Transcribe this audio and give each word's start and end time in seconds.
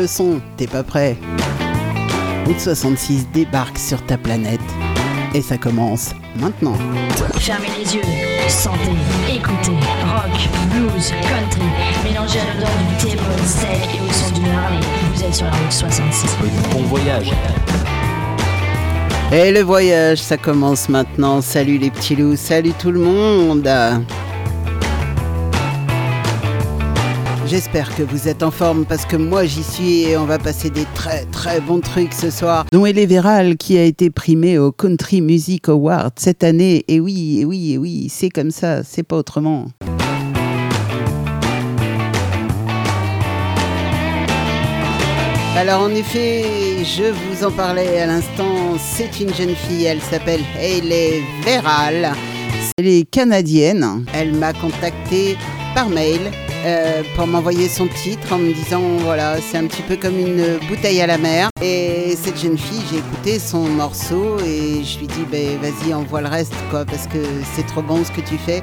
le 0.00 0.06
son, 0.06 0.40
t'es 0.56 0.66
pas 0.66 0.82
prêt 0.82 1.14
Route 2.46 2.58
66 2.58 3.28
débarque 3.34 3.78
sur 3.78 4.02
ta 4.06 4.16
planète 4.16 4.60
et 5.34 5.42
ça 5.42 5.58
commence 5.58 6.12
maintenant. 6.36 6.74
Fermez 7.38 7.68
les 7.78 7.96
yeux, 7.96 8.02
sentez, 8.48 8.96
écoutez, 9.28 9.76
rock, 10.02 10.48
blues, 10.70 11.12
country, 11.28 11.62
mélangez 12.02 12.40
à 12.40 12.54
l'odeur 12.54 12.70
du 12.88 13.04
thé, 13.04 13.18
steak 13.44 13.94
et 13.94 14.00
au 14.00 14.12
son 14.12 14.32
du 14.32 14.48
Harley. 14.48 14.80
Vous 15.14 15.22
êtes 15.22 15.34
sur 15.34 15.46
la 15.46 15.52
route 15.52 15.70
66. 15.70 16.36
Bon 16.72 16.82
voyage. 16.84 17.32
Et 19.32 19.52
le 19.52 19.60
voyage, 19.60 20.18
ça 20.18 20.38
commence 20.38 20.88
maintenant. 20.88 21.42
Salut 21.42 21.76
les 21.76 21.90
petits 21.90 22.16
loups, 22.16 22.36
salut 22.36 22.72
tout 22.72 22.90
le 22.90 23.00
monde. 23.00 23.68
J'espère 27.50 27.92
que 27.96 28.04
vous 28.04 28.28
êtes 28.28 28.44
en 28.44 28.52
forme 28.52 28.84
parce 28.84 29.04
que 29.04 29.16
moi 29.16 29.44
j'y 29.44 29.64
suis 29.64 30.02
et 30.02 30.16
on 30.16 30.24
va 30.24 30.38
passer 30.38 30.70
des 30.70 30.86
très 30.94 31.24
très 31.32 31.60
bons 31.60 31.80
trucs 31.80 32.12
ce 32.12 32.30
soir. 32.30 32.64
Noël 32.72 33.04
Véral 33.08 33.56
qui 33.56 33.76
a 33.76 33.82
été 33.82 34.08
primé 34.08 34.56
au 34.56 34.70
Country 34.70 35.20
Music 35.20 35.68
Award 35.68 36.12
cette 36.14 36.44
année. 36.44 36.84
Et 36.86 37.00
oui, 37.00 37.40
et 37.40 37.44
oui, 37.44 37.72
et 37.72 37.78
oui, 37.78 38.06
c'est 38.08 38.28
comme 38.28 38.52
ça, 38.52 38.84
c'est 38.84 39.02
pas 39.02 39.16
autrement. 39.16 39.66
Alors 45.56 45.80
en 45.82 45.90
effet, 45.90 46.44
je 46.84 47.10
vous 47.10 47.44
en 47.44 47.50
parlais 47.50 47.98
à 47.98 48.06
l'instant, 48.06 48.76
c'est 48.78 49.18
une 49.18 49.34
jeune 49.34 49.56
fille, 49.56 49.86
elle 49.86 50.00
s'appelle 50.00 50.42
Hayley 50.56 51.20
Véral. 51.44 52.12
Elle 52.78 52.86
est 52.86 53.10
canadienne. 53.10 54.04
Elle 54.14 54.34
m'a 54.34 54.52
contacté 54.52 55.36
par 55.74 55.88
mail 55.88 56.30
euh, 56.64 57.02
pour 57.14 57.26
m'envoyer 57.26 57.68
son 57.68 57.86
titre 57.86 58.32
en 58.32 58.38
me 58.38 58.52
disant 58.52 58.82
voilà 59.00 59.40
c'est 59.40 59.56
un 59.56 59.66
petit 59.66 59.82
peu 59.82 59.96
comme 59.96 60.18
une 60.18 60.58
bouteille 60.68 61.00
à 61.00 61.06
la 61.06 61.18
mer. 61.18 61.48
Et 61.62 62.16
cette 62.16 62.40
jeune 62.40 62.58
fille 62.58 62.82
j'ai 62.90 62.98
écouté 62.98 63.38
son 63.38 63.64
morceau 63.64 64.38
et 64.40 64.84
je 64.84 64.98
lui 64.98 65.06
dis 65.06 65.24
ben 65.30 65.58
vas-y 65.58 65.94
envoie 65.94 66.20
le 66.20 66.28
reste 66.28 66.54
quoi 66.70 66.84
parce 66.84 67.06
que 67.06 67.18
c'est 67.54 67.66
trop 67.66 67.82
bon 67.82 68.04
ce 68.04 68.10
que 68.10 68.20
tu 68.20 68.36
fais. 68.36 68.62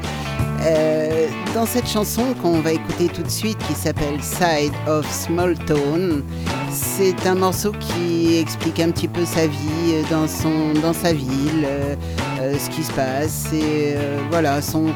Euh, 0.65 1.27
dans 1.53 1.65
cette 1.65 1.87
chanson 1.87 2.33
qu'on 2.41 2.59
va 2.61 2.73
écouter 2.73 3.07
tout 3.07 3.21
de 3.21 3.29
suite 3.29 3.57
qui 3.67 3.73
s'appelle 3.73 4.21
Side 4.21 4.73
of 4.87 5.09
Small 5.11 5.55
Town 5.65 6.23
c'est 6.71 7.27
un 7.27 7.35
morceau 7.35 7.71
qui 7.73 8.37
explique 8.37 8.79
un 8.79 8.89
petit 8.89 9.07
peu 9.07 9.23
sa 9.23 9.45
vie 9.45 10.03
dans 10.09 10.27
son 10.27 10.73
dans 10.81 10.93
sa 10.93 11.13
ville 11.13 11.65
euh, 11.65 12.57
ce 12.57 12.69
qui 12.71 12.83
se 12.83 12.91
passe 12.91 13.53
et 13.53 13.95
voilà 14.31 14.61
son 14.61 14.87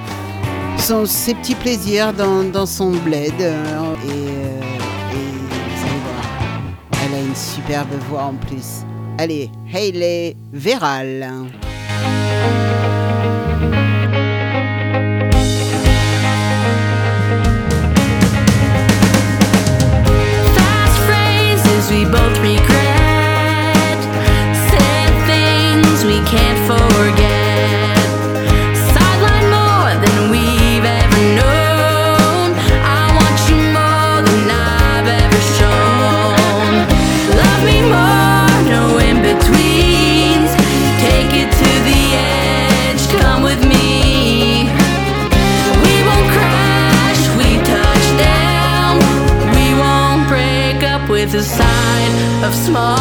son, 0.82 1.06
ses 1.06 1.34
petits 1.36 1.56
plaisirs 1.56 2.14
dans, 2.14 2.44
dans 2.44 2.66
son 2.66 2.92
bled. 2.92 3.34
Euh, 3.40 3.96
et, 4.06 4.10
euh, 4.10 4.62
et 5.12 5.16
vous 5.16 5.84
allez 5.84 6.02
voir, 6.04 6.26
elle 7.06 7.14
a 7.14 7.20
une 7.22 7.36
superbe 7.36 7.94
voix 8.10 8.24
en 8.24 8.34
plus. 8.34 8.84
Allez, 9.18 9.50
Hayley 9.72 10.36
Véral. 10.52 11.30
We 21.90 22.06
both 22.06 22.38
regret. 22.40 24.00
Said 24.70 25.12
things 25.28 26.06
we 26.06 26.22
can't 26.26 26.58
forget. 26.66 27.21
Of 52.52 52.58
small 52.58 53.01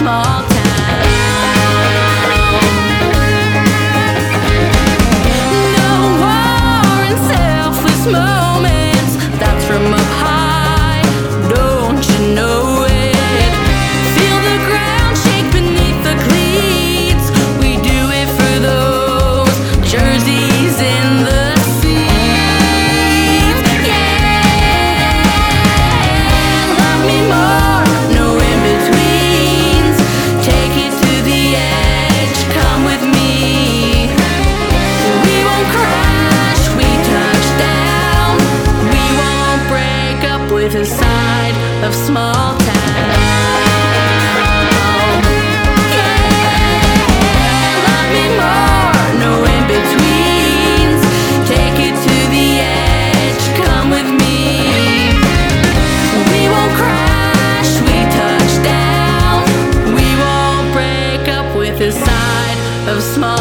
small 0.00 0.42
town. 0.48 1.04
No 5.76 5.92
war 6.22 7.04
selfless 7.28 8.06
moments. 8.06 9.12
That's 9.38 9.64
from 9.66 9.92
up 9.92 10.00
high. 10.00 10.29
With 40.60 40.74
a 40.74 40.84
side 40.84 41.84
of 41.86 41.94
small 41.94 42.58
town. 42.58 42.70
Yeah, 62.90 63.39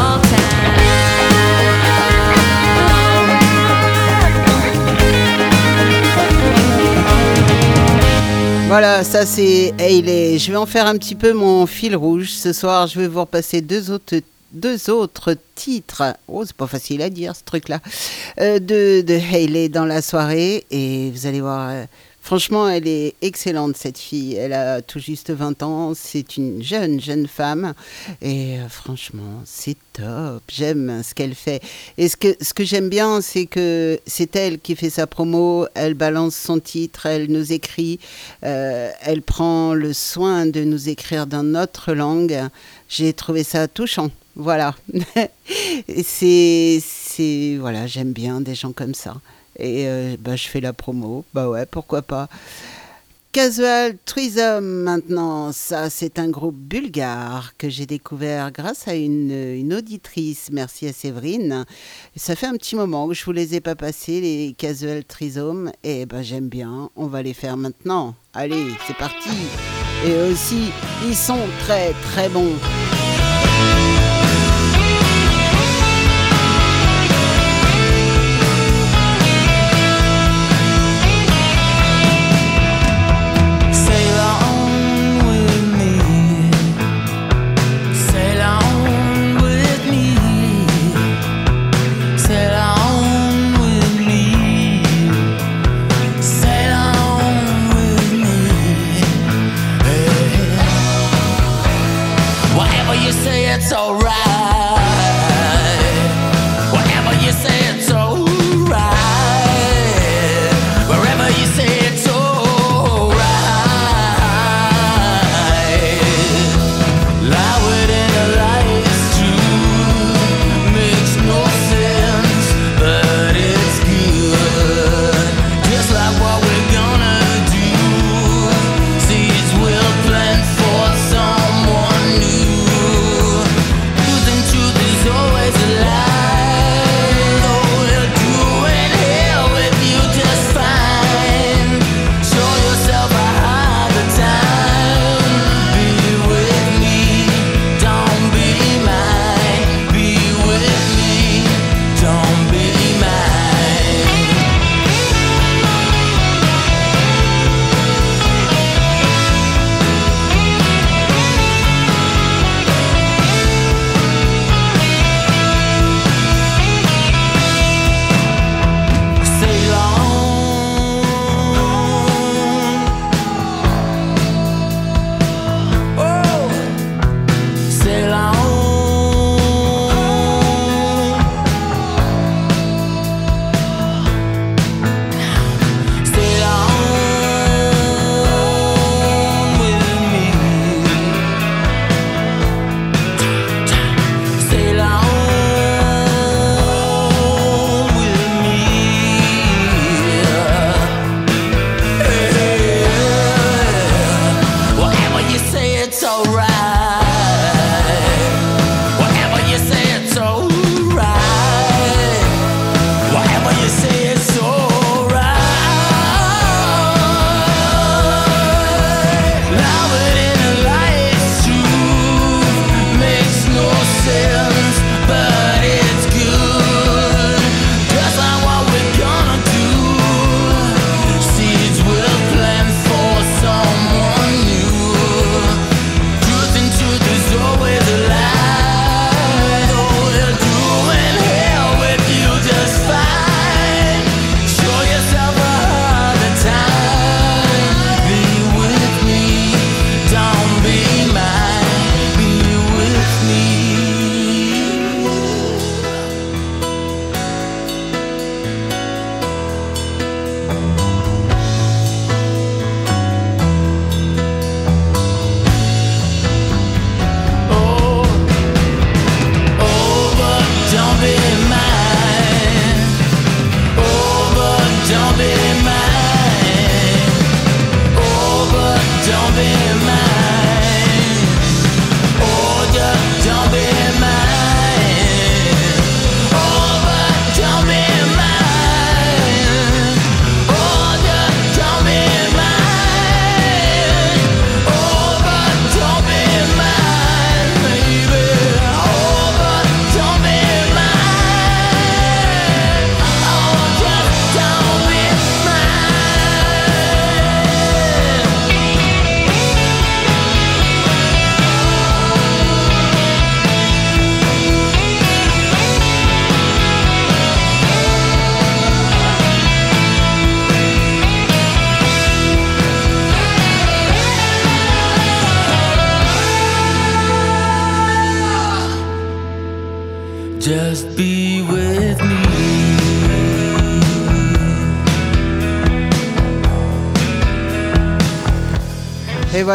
Voilà, 8.70 9.04
ça 9.04 9.26
c'est 9.26 9.74
Hayley. 9.80 10.38
Je 10.38 10.52
vais 10.52 10.58
en 10.58 10.68
faire 10.68 10.86
un 10.86 10.96
petit 10.96 11.16
peu 11.16 11.34
mon 11.34 11.66
fil 11.66 11.96
rouge. 11.96 12.30
Ce 12.30 12.54
soir, 12.54 12.86
je 12.86 13.00
vais 13.00 13.08
vous 13.08 13.22
repasser 13.22 13.62
deux 13.62 13.90
autres, 13.90 14.18
deux 14.52 14.92
autres 14.92 15.36
titres. 15.56 16.04
Oh, 16.28 16.46
c'est 16.46 16.56
pas 16.56 16.68
facile 16.68 17.02
à 17.02 17.10
dire 17.10 17.36
ce 17.36 17.44
truc-là. 17.44 17.80
Euh, 18.40 18.60
de, 18.60 19.02
de 19.02 19.14
Hayley 19.16 19.70
dans 19.70 19.86
la 19.86 20.04
soirée. 20.04 20.66
Et 20.70 21.10
vous 21.10 21.26
allez 21.26 21.42
voir, 21.42 21.70
euh, 21.72 21.86
franchement, 22.30 22.70
elle 22.70 22.88
est 22.88 23.16
excellente 23.24 23.76
cette 23.76 23.98
fille. 23.98 24.36
Elle 24.36 24.54
a 24.54 24.84
tout 24.84 25.00
juste 25.00 25.32
20 25.32 25.64
ans. 25.64 25.94
C'est 25.96 26.38
une 26.38 26.62
jeune, 26.62 27.02
jeune 27.02 27.26
femme. 27.26 27.74
Et 28.22 28.60
euh, 28.60 28.70
franchement, 28.70 29.42
c'est 29.46 29.76
top. 29.94 30.44
J'aime 30.48 31.02
ce 31.02 31.16
qu'elle 31.16 31.34
fait. 31.34 31.60
Et 31.98 32.08
ce 32.08 32.16
que, 32.16 32.36
ce 32.40 32.54
que 32.54 32.64
j'aime 32.64 32.88
bien, 32.88 33.22
c'est 33.22 33.48
que 33.48 34.00
c'est 34.06 34.36
elle 34.36 34.60
qui 34.60 34.76
fait 34.76 34.92
sa 34.92 35.08
promo. 35.08 35.66
Elle 35.74 35.96
balance 35.96 36.36
son 36.36 36.60
titre, 36.60 37.08
elle 37.08 37.32
nous 37.32 37.52
écrit. 37.52 38.00
Euh, 38.44 38.92
elle 39.02 39.24
prend 39.24 39.74
le 39.74 39.92
soin 39.92 40.46
de 40.46 40.64
nous 40.64 40.88
écrire 40.88 41.26
dans 41.26 41.42
notre 41.42 41.94
langue. 41.94 42.40
J'ai 42.90 43.12
trouvé 43.12 43.44
ça 43.44 43.68
touchant. 43.68 44.12
Voilà. 44.36 44.76
C'est, 46.04 47.58
voilà, 47.60 47.88
j'aime 47.88 48.14
bien 48.14 48.40
des 48.40 48.54
gens 48.54 48.72
comme 48.72 48.94
ça. 48.94 49.16
Et 49.60 49.88
euh, 49.88 50.16
bah, 50.20 50.36
je 50.36 50.48
fais 50.48 50.62
la 50.62 50.74
promo. 50.74 51.26
Bah 51.34 51.50
ouais, 51.50 51.66
pourquoi 51.66 52.02
pas. 52.02 52.28
Casual 53.32 53.96
Threesome 54.06 54.66
maintenant, 54.66 55.52
ça 55.52 55.92
c'est 55.92 56.18
un 56.18 56.30
groupe 56.30 56.56
bulgare 56.56 57.54
que 57.60 57.70
j'ai 57.70 57.86
découvert 57.86 58.52
grâce 58.52 58.88
à 58.88 58.96
une, 58.96 59.32
une, 59.32 59.76
auditrice, 59.76 60.50
merci 60.52 60.88
à 60.88 60.94
Séverine. 60.94 61.64
Ça 62.16 62.36
fait 62.36 62.48
un 62.48 62.58
petit 62.58 62.76
moment 62.76 63.08
que 63.08 63.14
je 63.14 63.24
vous 63.24 63.32
les 63.32 63.54
ai 63.54 63.60
pas 63.60 63.76
passés 63.76 64.20
les 64.20 64.56
Casual 64.58 65.04
Threesome 65.04 65.72
et 65.84 66.08
ben 66.08 66.24
j'aime 66.24 66.50
bien, 66.50 66.90
on 66.96 67.06
va 67.06 67.22
les 67.22 67.36
faire 67.36 67.56
maintenant. 67.56 68.16
Allez, 68.34 68.66
c'est 68.88 68.98
parti. 68.98 69.30
Et 70.08 70.32
aussi, 70.32 70.72
ils 71.08 71.16
sont 71.16 71.46
très 71.68 71.94
très 72.02 72.30
bons. 72.30 72.56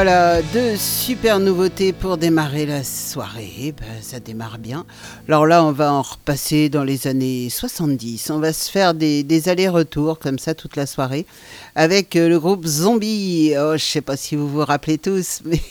Voilà, 0.04 0.42
deux 0.42 0.76
super 0.76 1.38
nouveautés 1.38 1.94
pour 1.94 2.18
démarrer 2.18 2.66
la 2.66 2.84
soirée. 2.84 3.74
Ben, 3.80 4.02
ça 4.02 4.20
démarre 4.20 4.58
bien. 4.58 4.84
Alors 5.28 5.46
là, 5.46 5.64
on 5.64 5.72
va 5.72 5.94
en 5.94 6.02
repasser 6.02 6.68
dans 6.68 6.84
les 6.84 7.06
années 7.06 7.48
70. 7.48 8.28
On 8.28 8.38
va 8.38 8.52
se 8.52 8.70
faire 8.70 8.92
des, 8.92 9.48
allers-retours 9.48 10.18
comme 10.18 10.38
ça 10.38 10.54
toute 10.54 10.76
la 10.76 10.84
soirée 10.84 11.24
avec 11.74 12.16
euh, 12.16 12.28
le 12.28 12.38
groupe 12.38 12.66
Zombie. 12.66 13.54
Oh, 13.58 13.78
je 13.78 13.82
sais 13.82 14.02
pas 14.02 14.18
si 14.18 14.36
vous 14.36 14.46
vous 14.46 14.62
rappelez 14.62 14.98
tous, 14.98 15.40
mais 15.46 15.62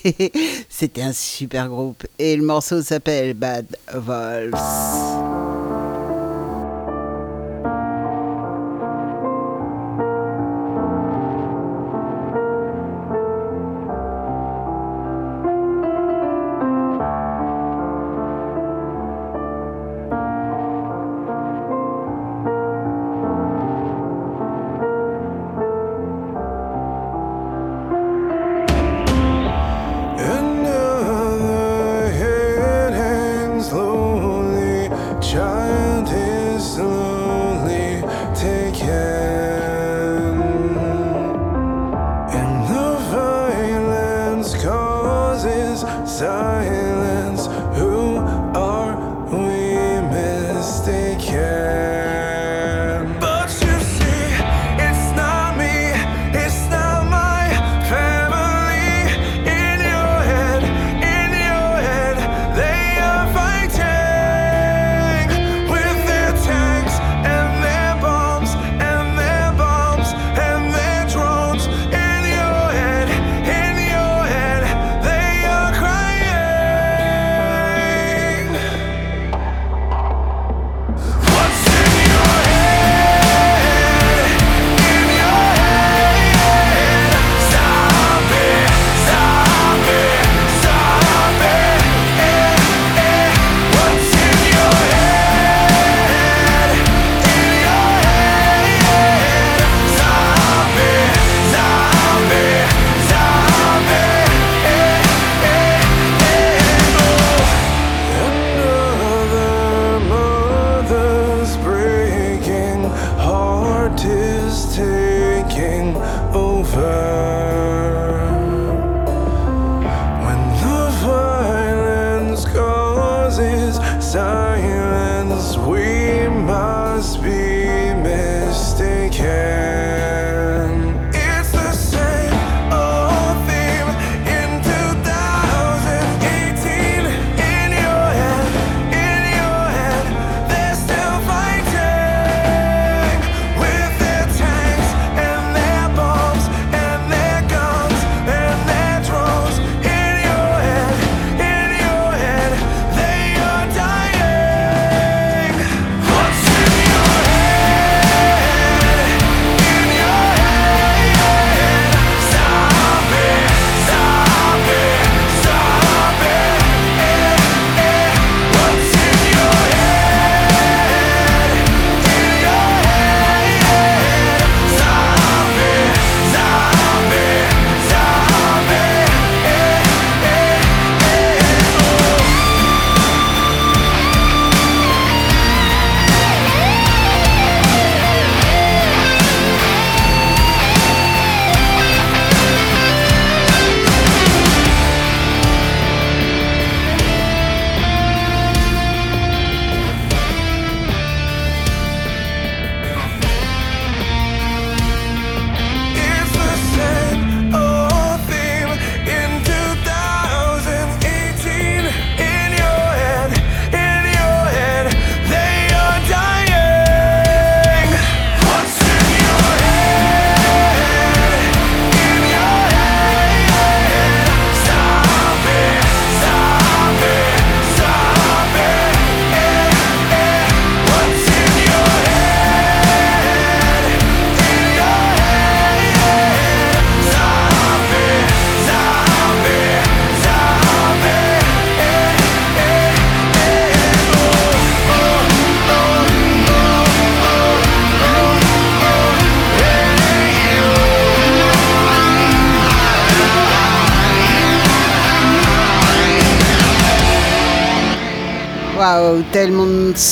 c'était 0.68 1.04
un 1.04 1.14
super 1.14 1.70
groupe. 1.70 2.04
Et 2.18 2.36
le 2.36 2.42
morceau 2.42 2.82
s'appelle 2.82 3.36
Bad 3.36 3.68
Wolves. 3.94 5.13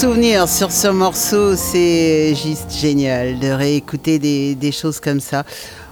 Souvenirs 0.02 0.50
sur 0.50 0.72
ce 0.72 0.88
morceau, 0.88 1.56
c'est 1.56 2.34
juste 2.34 2.72
génial 2.72 3.38
de 3.38 3.50
réécouter 3.50 4.18
des, 4.18 4.72
choses 4.72 5.00
comme 5.00 5.20
ça. 5.20 5.46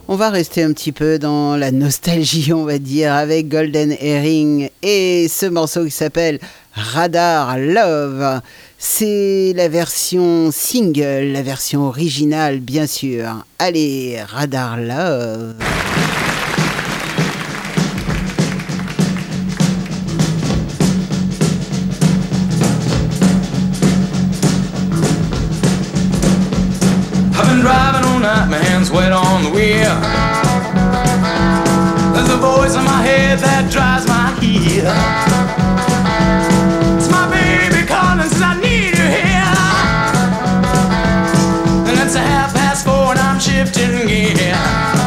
On 0.08 0.16
va 0.16 0.32
rester 0.32 0.64
un 0.64 0.74
petit 0.74 0.92
peu 0.92 1.20
dans 1.20 1.56
la 1.56 1.70
nostalgie, 1.70 2.52
on 2.52 2.66
va 2.66 2.80
dire, 2.80 3.14
avec 3.14 3.50
Golden 3.50 3.96
Herring 4.00 4.72
et 4.82 5.28
ce 5.30 5.46
morceau 5.46 5.86
qui 5.86 5.92
s'appelle 5.92 6.40
Radar 6.74 7.60
Love. 7.60 8.42
C'est 8.80 9.54
la 9.56 9.68
version 9.68 10.50
single, 10.52 11.32
la 11.32 11.44
version 11.44 11.84
originale, 11.84 12.62
bien 12.62 12.88
sûr. 12.88 13.46
Allez, 13.60 14.18
Radar 14.28 14.78
Love. 14.78 15.54
night, 28.30 28.50
my 28.50 28.58
hands 28.58 28.92
wet 28.92 29.12
on 29.12 29.44
the 29.44 29.50
wheel. 29.50 29.96
There's 32.14 32.30
a 32.30 32.38
voice 32.38 32.76
in 32.76 32.84
my 32.84 33.02
head 33.10 33.40
that 33.40 33.64
drives 33.72 34.06
my 34.08 34.28
heel. 34.42 34.94
It's 36.98 37.10
my 37.10 37.26
baby 37.34 37.82
calling, 37.88 38.30
says 38.30 38.44
I 38.52 38.54
need 38.66 38.94
you 39.00 39.08
here. 39.18 39.56
And 41.90 41.96
it's 42.04 42.16
a 42.16 42.24
half 42.34 42.54
past 42.54 42.86
four 42.86 43.12
and 43.14 43.20
I'm 43.20 43.40
shifting 43.40 44.08
gear. 44.08 44.99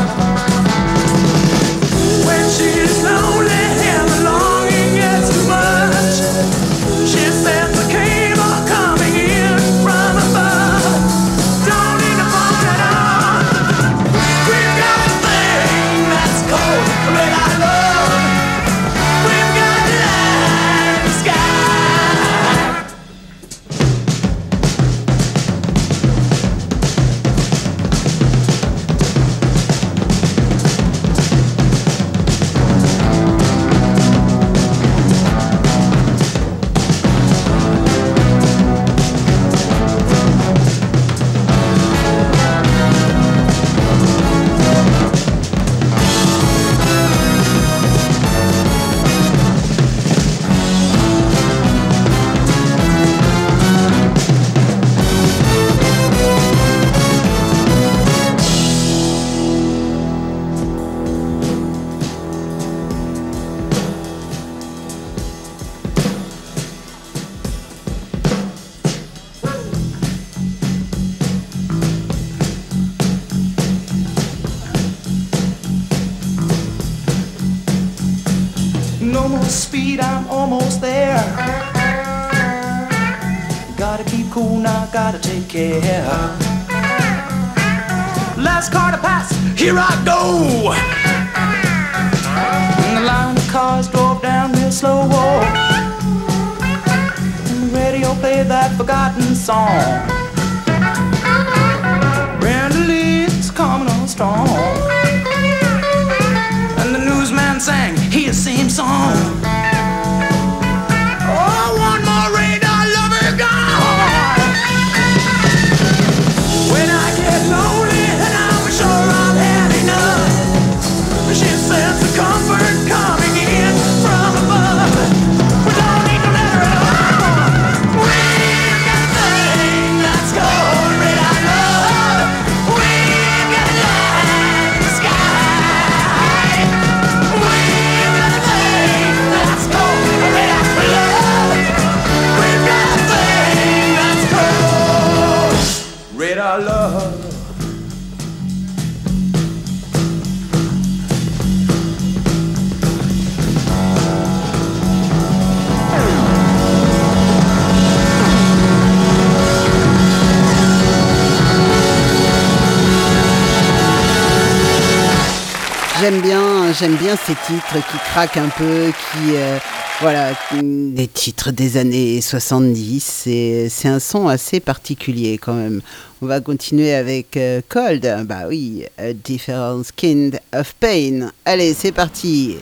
ces 167.16 167.34
titres 167.34 167.86
qui 167.90 167.98
craquent 168.10 168.36
un 168.36 168.48
peu, 168.48 168.86
qui. 168.90 169.36
Euh, 169.36 169.58
voilà, 170.00 170.32
mm, 170.52 170.94
des 170.94 171.06
titres 171.06 171.52
des 171.52 171.76
années 171.76 172.20
70. 172.20 173.28
C'est 173.70 173.88
un 173.88 174.00
son 174.00 174.26
assez 174.26 174.58
particulier 174.58 175.38
quand 175.38 175.54
même. 175.54 175.80
On 176.20 176.26
va 176.26 176.40
continuer 176.40 176.92
avec 176.92 177.36
euh, 177.36 177.60
Cold. 177.68 178.24
Bah 178.26 178.46
oui, 178.48 178.84
A 178.98 179.12
Different 179.12 179.82
Kind 179.94 180.40
of 180.52 180.74
Pain. 180.80 181.30
Allez, 181.44 181.74
c'est 181.74 181.92
parti. 181.92 182.56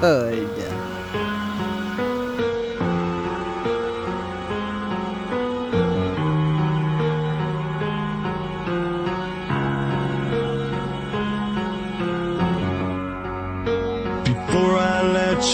Cold. 0.00 0.55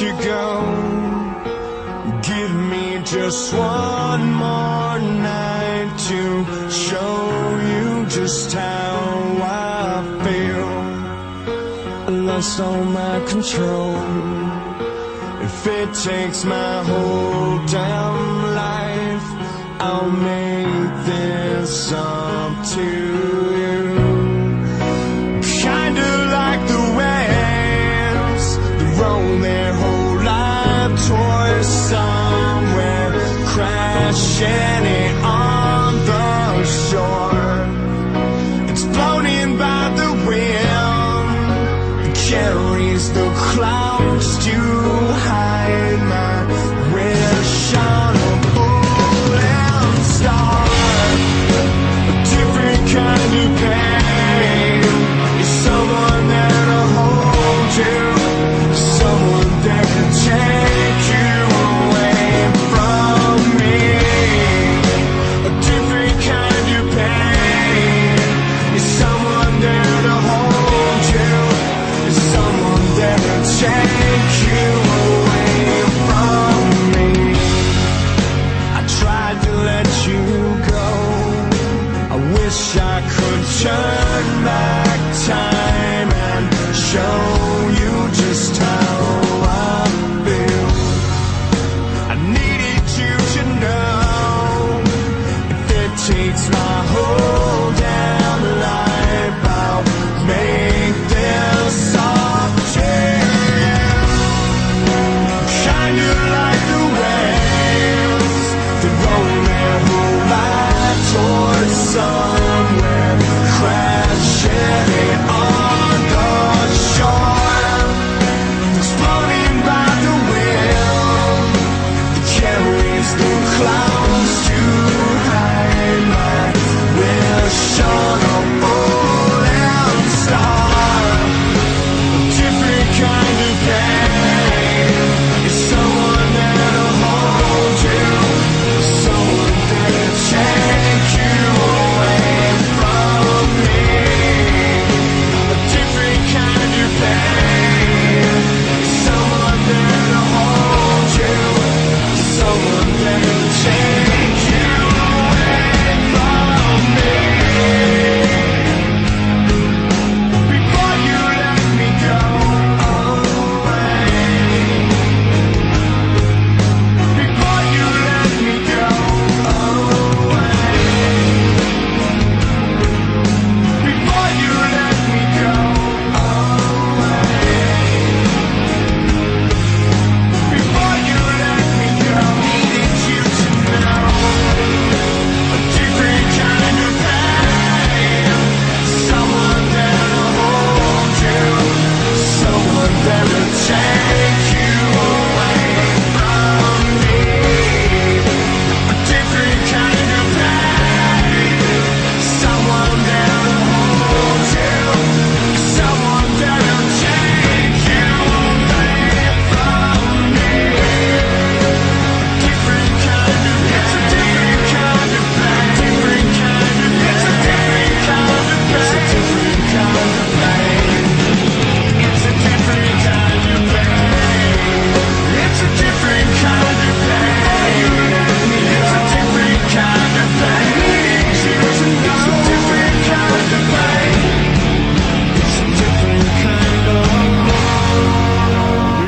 you 0.03 0.13
go. 0.25 0.49
Give 2.23 2.53
me 2.73 3.01
just 3.05 3.55
one 3.55 4.33
more 4.33 4.99
night 4.99 5.91
to 6.09 6.71
show 6.71 7.21
you 7.71 8.07
just 8.07 8.53
how 8.53 8.99
I 9.43 10.03
feel. 10.25 10.73
I 12.09 12.11
lost 12.31 12.59
all 12.59 12.85
my 12.85 13.21
control. 13.33 13.95
If 15.47 15.67
it 15.67 15.91
takes 15.95 16.45
my 16.45 16.83
whole 16.83 17.65
damn 17.67 18.55
life, 18.65 19.29
I'll 19.79 20.11
make 20.11 21.07
this 21.07 21.93
up 21.93 22.67
to 22.75 22.83
you. 22.83 23.32
share. 34.43 34.72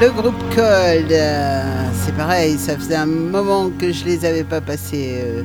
le 0.04 0.10
groupe 0.10 0.54
Cold. 0.54 1.10
Euh, 1.10 1.90
c'est 2.04 2.14
pareil, 2.14 2.58
ça 2.58 2.76
faisait 2.76 2.96
un 2.96 3.06
moment 3.06 3.70
que 3.70 3.90
je 3.90 4.04
les 4.04 4.24
avais 4.24 4.44
pas 4.44 4.60
passés. 4.60 5.22
Euh. 5.22 5.42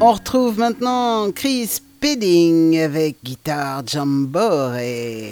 On 0.00 0.12
retrouve 0.12 0.58
maintenant 0.58 1.30
Chris 1.30 1.80
Pedding 1.98 2.78
avec 2.78 3.16
guitare 3.24 3.82
Jambore 3.86 4.74
et... 4.76 5.30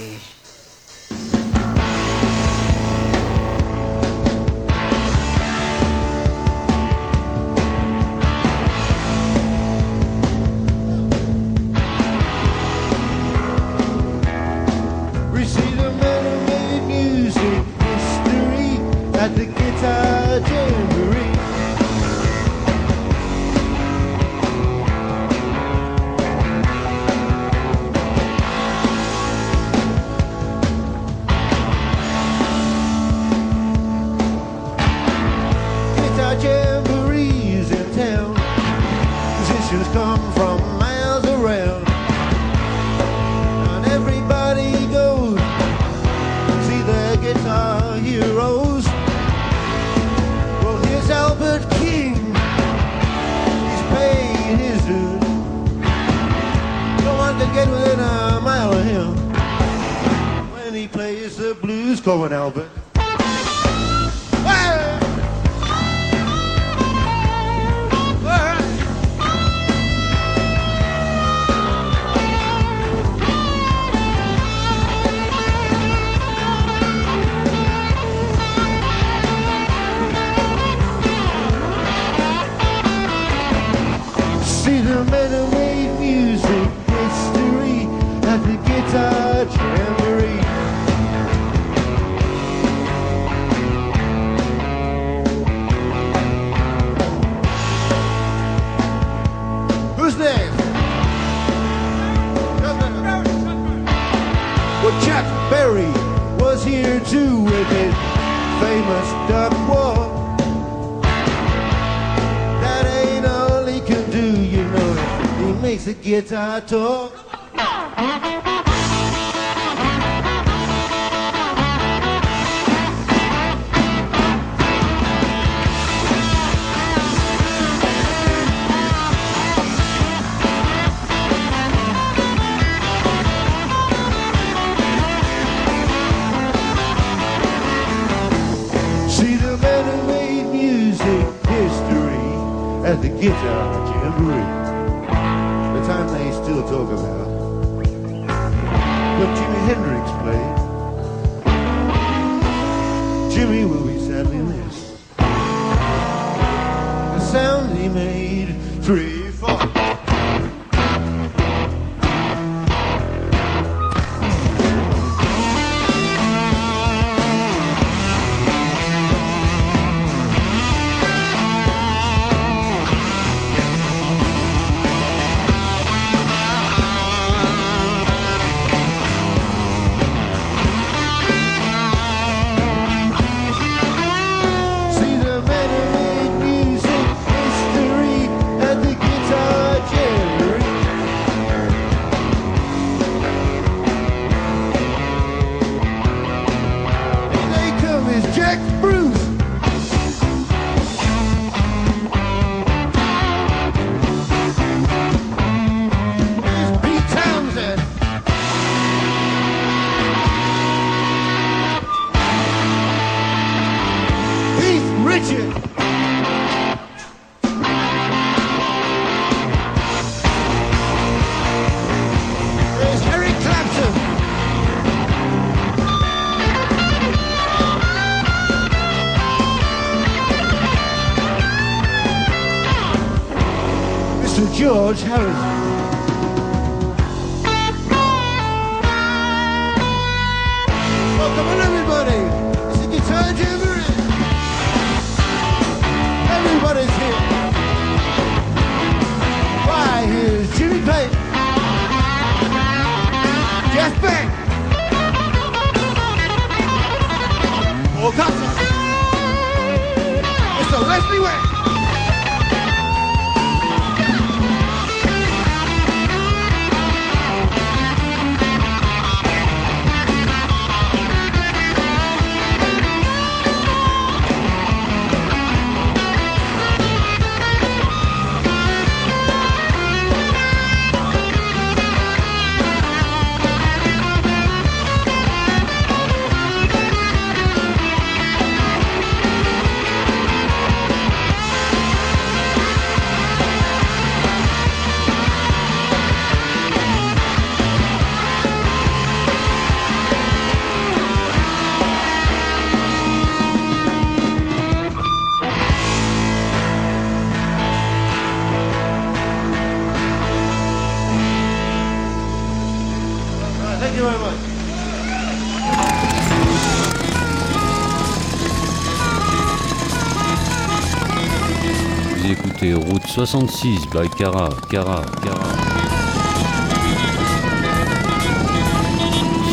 66 323.26 323.86
by 323.92 324.08
Cara, 324.08 324.48
Cara, 324.70 325.04
Cara. 325.20 325.44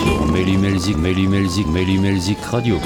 Sur 0.06 0.26
Méli 0.32 0.56
Melzik, 0.56 0.96
Méli 0.96 1.28
Melzik, 1.28 1.68
Méli 1.68 1.98
Melzik 1.98 2.38
Radio. 2.50 2.80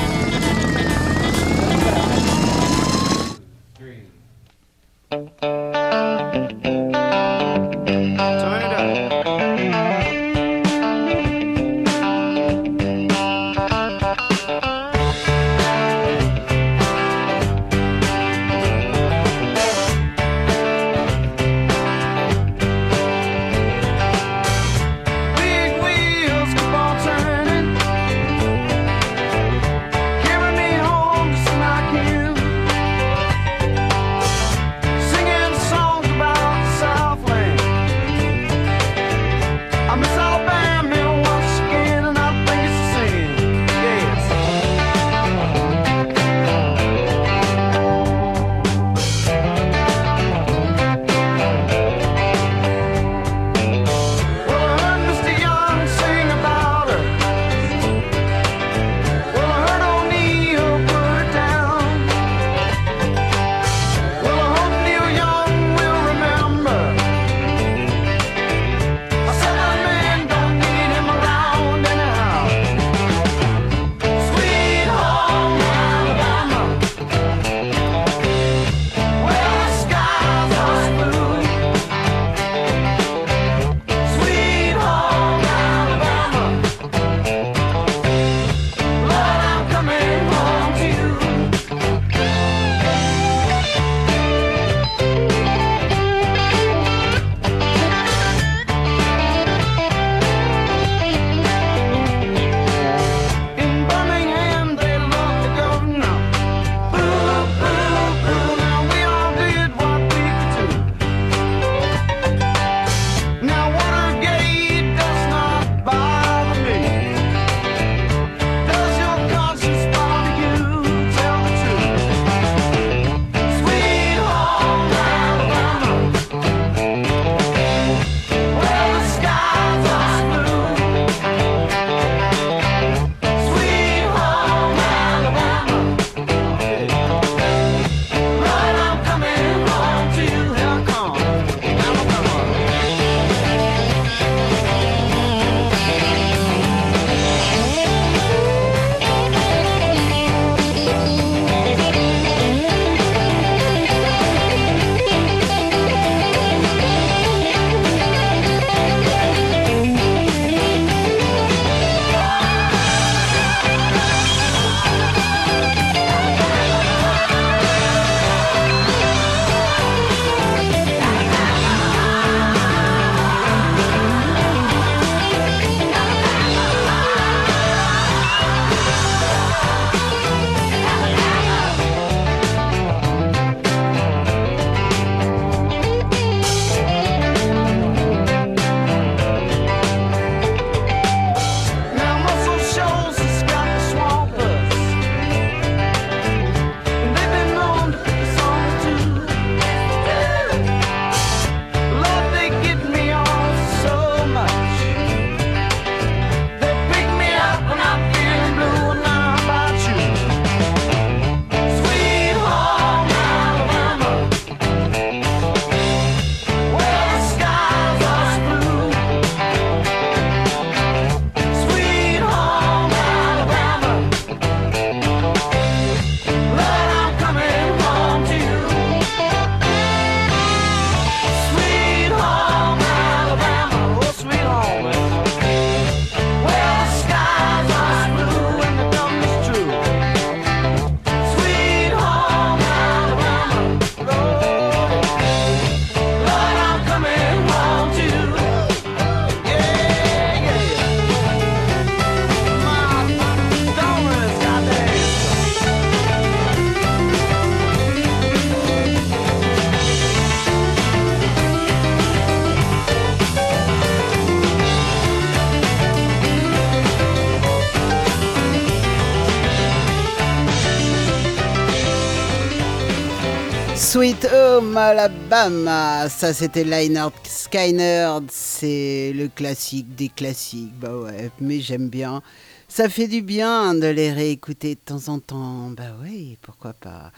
Alabama. 274.77 276.07
Ça, 276.09 276.33
c'était 276.33 276.63
Leinhard 276.63 277.13
Skynyrd. 277.23 278.25
C'est 278.31 279.11
le 279.15 279.27
classique 279.27 279.95
des 279.95 280.09
classiques. 280.09 280.73
Bah 280.79 280.95
ouais, 280.97 281.29
mais 281.39 281.59
j'aime 281.59 281.89
bien. 281.89 282.21
Ça 282.67 282.87
fait 282.87 283.07
du 283.07 283.21
bien 283.21 283.73
de 283.73 283.87
les 283.87 284.11
réécouter 284.11 284.75
de 284.75 284.79
temps 284.79 285.11
en 285.11 285.19
temps. 285.19 285.69
Bah 285.71 285.95
ouais, 286.01 286.37
pourquoi 286.41 286.73
pas. 286.73 287.11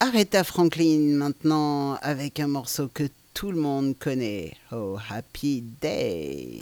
Aretha 0.00 0.44
Franklin 0.44 1.16
maintenant 1.16 1.94
avec 2.02 2.40
un 2.40 2.48
morceau 2.48 2.88
que 2.92 3.04
tout 3.34 3.50
le 3.50 3.60
monde 3.60 3.94
connaît. 3.98 4.54
Oh, 4.72 4.96
Happy 5.10 5.62
Day. 5.80 6.55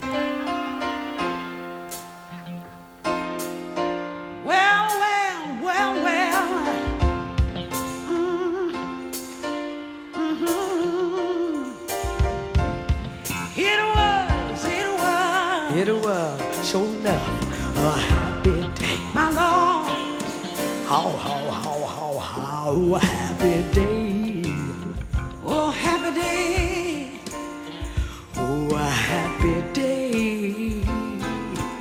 Oh, 22.77 22.95
happy 22.95 23.63
day. 23.71 24.43
Oh, 25.45 25.71
happy 25.71 26.11
day. 26.19 27.09
Oh, 28.35 28.89
happy 28.89 29.61
day. 29.71 30.83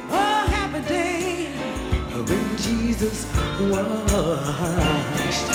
Oh, 0.09 0.47
happy 0.55 0.81
day. 0.89 1.49
When 2.15 2.57
Jesus 2.57 3.27
washed. 3.59 5.51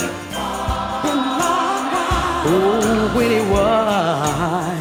Oh, 2.44 3.12
when 3.14 3.30
he 3.30 3.40
was. 3.50 4.79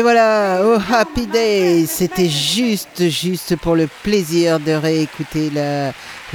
Et 0.00 0.02
voilà, 0.02 0.62
oh 0.64 0.78
Happy 0.90 1.26
Day, 1.26 1.84
c'était 1.84 2.30
juste, 2.30 3.10
juste 3.10 3.56
pour 3.56 3.76
le 3.76 3.86
plaisir 4.02 4.58
de 4.58 4.72
réécouter 4.72 5.50
la, 5.50 5.92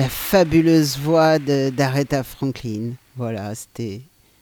fabuleuse 0.07 0.99
voix 0.99 1.39
d'Aretha 1.39 2.21
Franklin. 2.21 2.91
Voilà, 3.17 3.55
c'était 3.55 4.01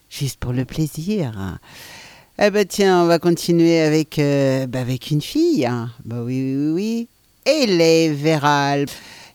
juste 0.09 0.41
pour 0.41 0.51
le 0.51 0.65
plaisir. 0.65 1.57
Eh 2.37 2.49
ben 2.49 2.65
tiens, 2.67 3.01
on 3.03 3.05
va 3.05 3.17
continuer 3.17 3.79
avec, 3.79 4.19
euh, 4.19 4.67
bah, 4.67 4.81
avec 4.81 5.09
une 5.09 5.21
fille. 5.21 5.65
hein. 5.65 5.89
Bah 6.03 6.17
oui, 6.21 6.57
oui, 6.57 6.73
oui, 6.73 7.07
est 7.45 8.09
Véral. 8.09 8.87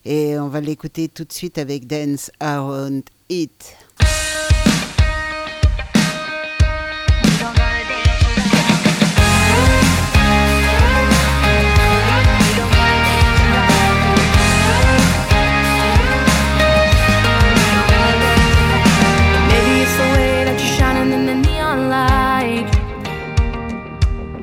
Et 0.04 0.38
on 0.38 0.48
va 0.48 0.60
l'écouter 0.60 1.08
tout 1.08 1.24
de 1.24 1.32
suite 1.32 1.56
avec 1.56 1.86
Dance 1.86 2.30
Around 2.40 3.04
It. 3.30 3.77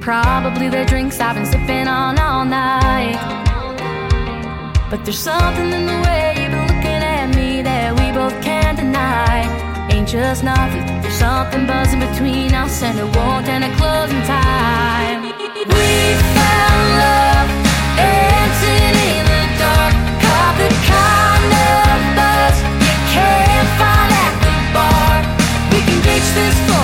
Probably 0.06 0.70
the 0.70 0.86
drinks 0.86 1.20
I've 1.20 1.34
been 1.34 1.48
sipping 1.48 1.88
on 1.88 2.20
all 2.20 2.46
night. 2.46 3.18
But 4.88 5.04
there's 5.04 5.18
something 5.18 5.72
in 5.74 5.88
the 5.88 6.00
way 6.06 6.36
you've 6.38 6.52
been 6.52 6.68
looking 6.68 7.02
at 7.02 7.34
me 7.34 7.64
that 7.64 7.90
we 7.98 8.12
both 8.12 8.40
can't 8.44 8.78
deny. 8.78 9.50
Ain't 9.90 10.08
just 10.08 10.44
nothing. 10.44 10.86
There's 11.02 11.16
something 11.16 11.66
buzzing 11.66 12.02
between 12.02 12.54
us, 12.54 12.84
and 12.84 13.00
it 13.00 13.10
won't 13.18 13.50
end 13.50 13.64
at 13.66 13.74
closing 13.82 14.22
time. 14.30 15.26
We 15.74 15.90
found 16.38 16.86
love 17.02 17.50
dancing 17.98 18.94
in 19.10 19.26
the 19.26 19.44
dark. 19.58 19.94
Caught 20.22 20.56
the 20.62 20.70
kind 20.86 21.50
of 21.50 21.98
buzz 22.14 22.56
you 22.62 22.96
can't 23.10 23.70
find 23.82 24.12
at 24.22 24.34
the 24.46 24.54
bar. 24.70 25.18
We 25.74 25.82
can 25.82 25.98
reach 26.06 26.30
this 26.38 26.75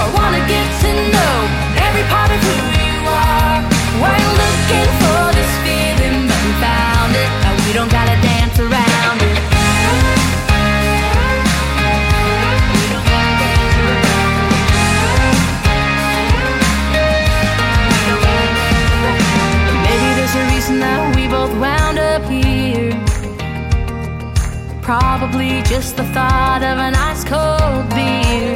Just 25.72 25.96
the 25.96 26.04
thought 26.14 26.62
of 26.64 26.78
an 26.88 26.96
ice 26.96 27.24
cold 27.24 27.88
beer. 27.96 28.56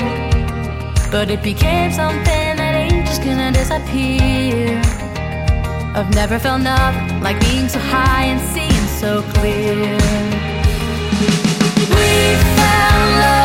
But 1.11 1.29
it 1.29 1.41
became 1.41 1.91
something 1.91 2.57
that 2.59 2.73
ain't 2.75 3.05
just 3.07 3.23
gonna 3.23 3.51
disappear. 3.51 4.81
I've 5.95 6.13
never 6.13 6.37
felt 6.39 6.61
nothing 6.61 7.21
like 7.21 7.39
being 7.39 7.69
so 7.69 7.79
high 7.79 8.25
and 8.31 8.41
seeing 8.53 8.87
so 9.01 9.21
clear. 9.35 9.97
We 11.95 12.35
found 12.57 13.09
love 13.21 13.44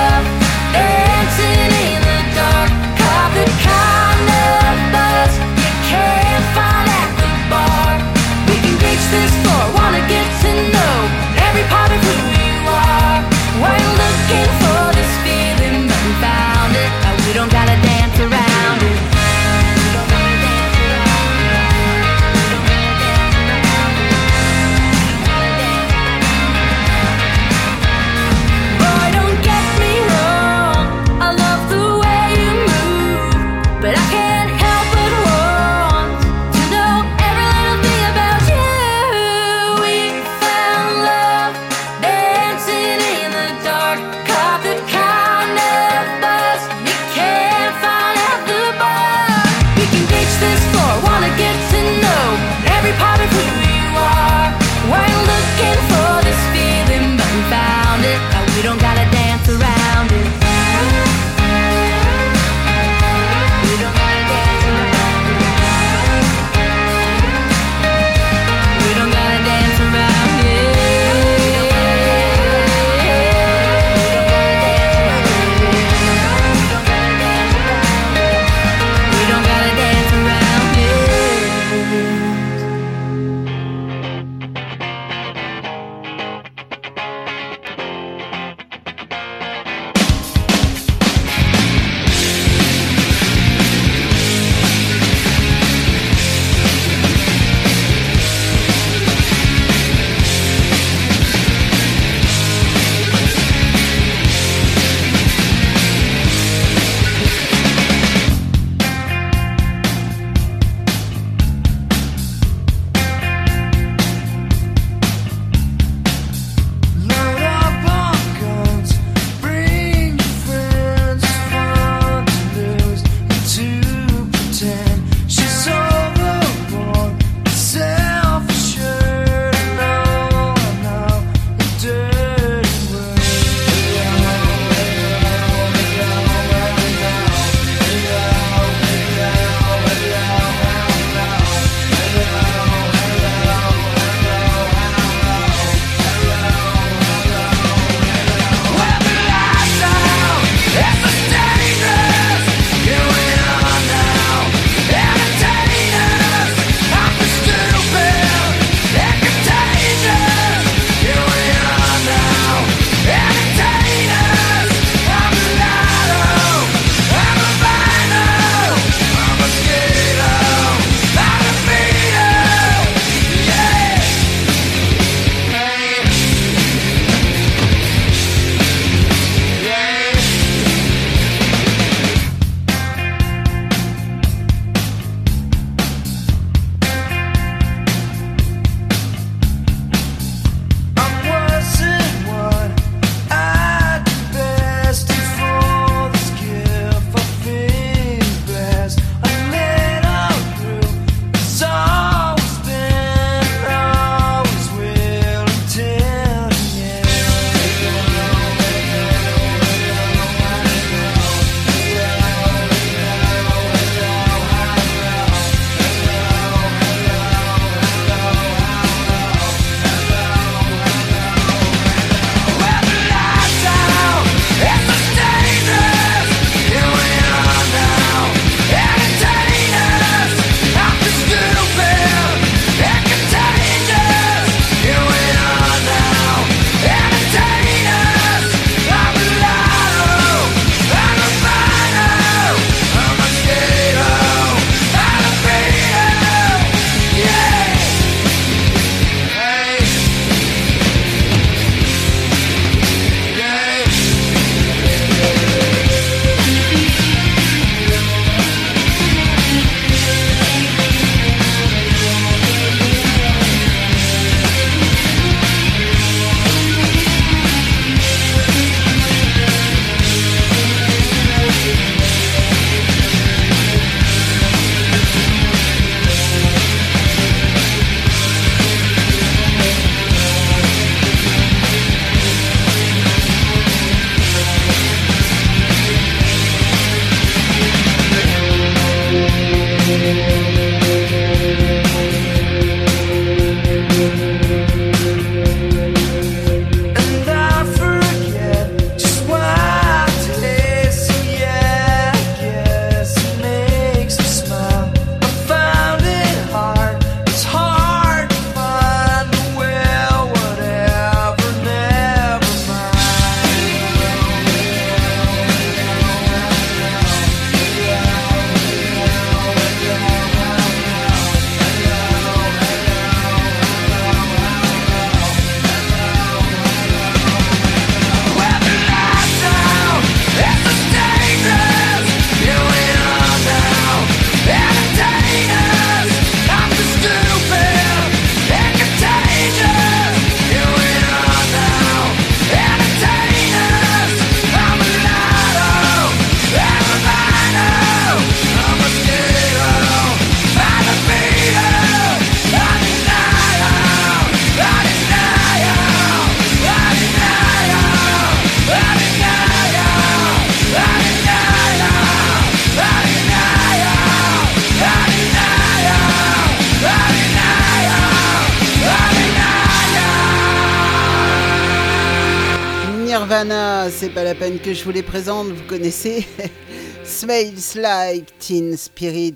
la 374.31 374.37
peine 374.37 374.61
que 374.61 374.73
je 374.73 374.85
vous 374.85 374.93
les 374.93 375.03
présente, 375.03 375.49
vous 375.49 375.67
connaissez. 375.67 376.25
Smells 377.05 377.75
Like 377.75 378.39
Teen 378.39 378.77
Spirit. 378.77 379.35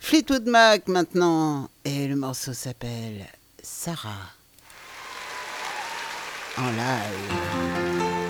Fleetwood 0.00 0.48
Mac 0.48 0.88
maintenant. 0.88 1.70
Et 1.84 2.08
le 2.08 2.16
morceau 2.16 2.52
s'appelle 2.54 3.24
Sarah. 3.62 4.32
En 6.58 6.70
live. 6.70 8.23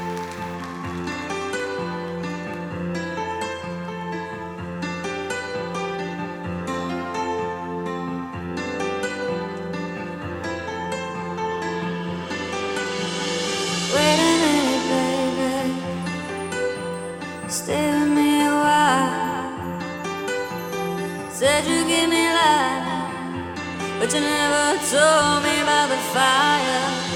Stay 17.54 17.88
with 18.00 18.08
me 18.08 18.46
a 18.46 18.50
while. 18.50 19.80
Said 21.30 21.64
you 21.64 21.86
give 21.86 22.10
me 22.10 22.26
life, 22.26 23.60
but 24.00 24.12
you 24.12 24.18
never 24.18 24.76
told 24.90 25.44
me 25.44 25.62
about 25.62 25.88
the 25.88 25.96
fire. 26.12 27.13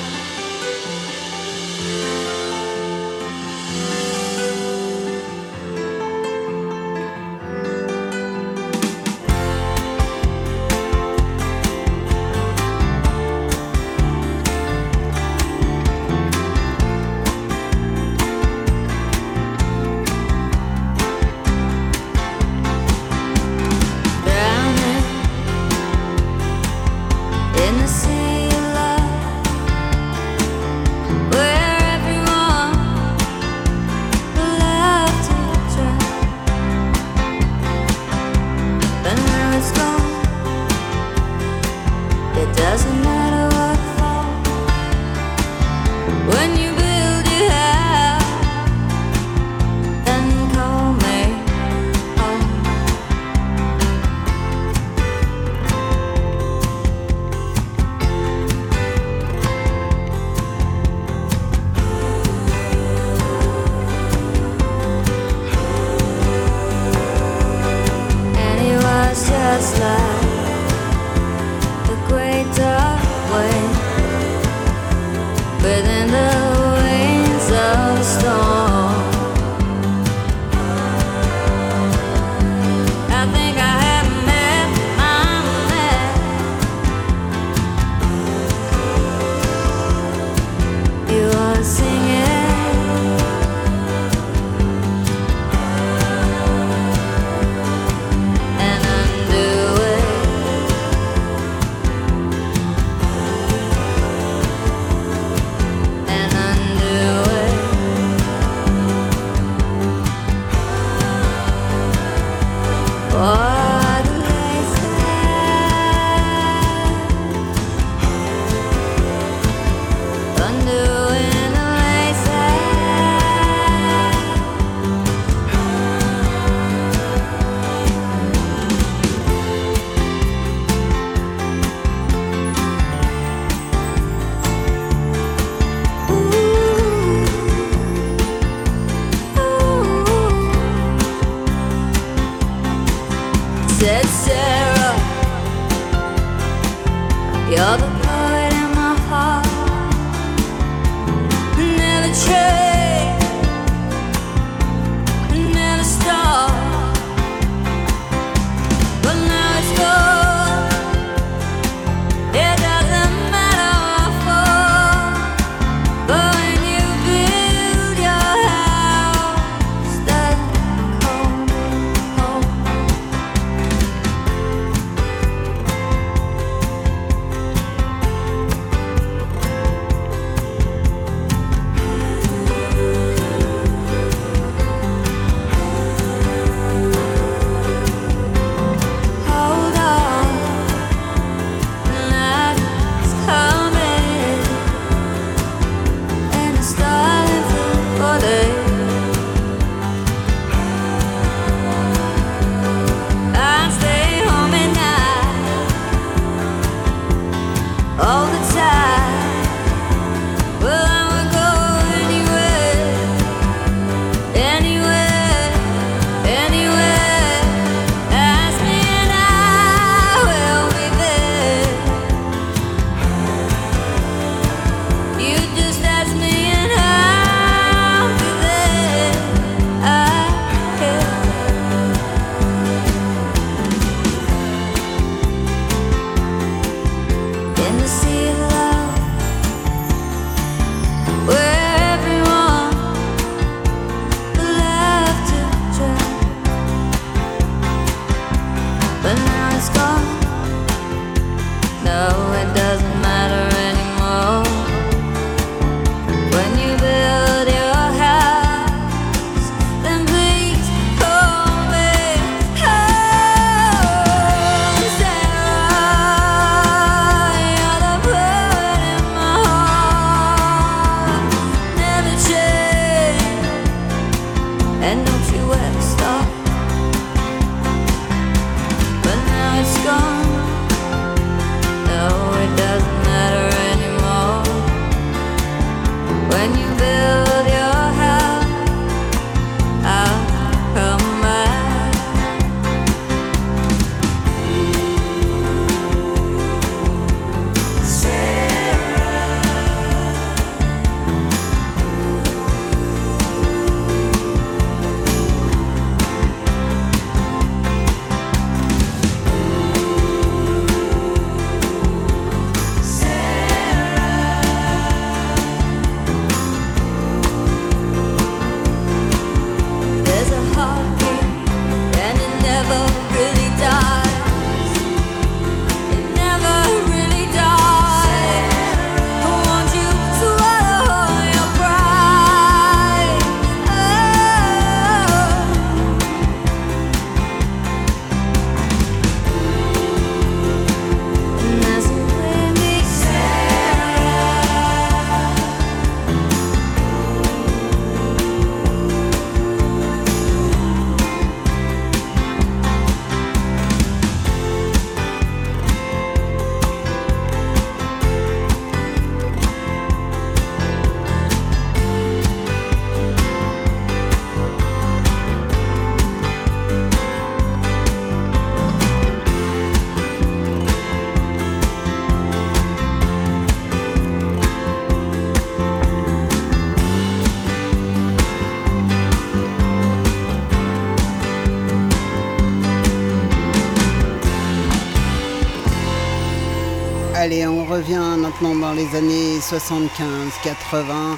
dans 388.41 388.73
les 388.73 388.95
années 388.95 389.39
75-80 389.39 391.17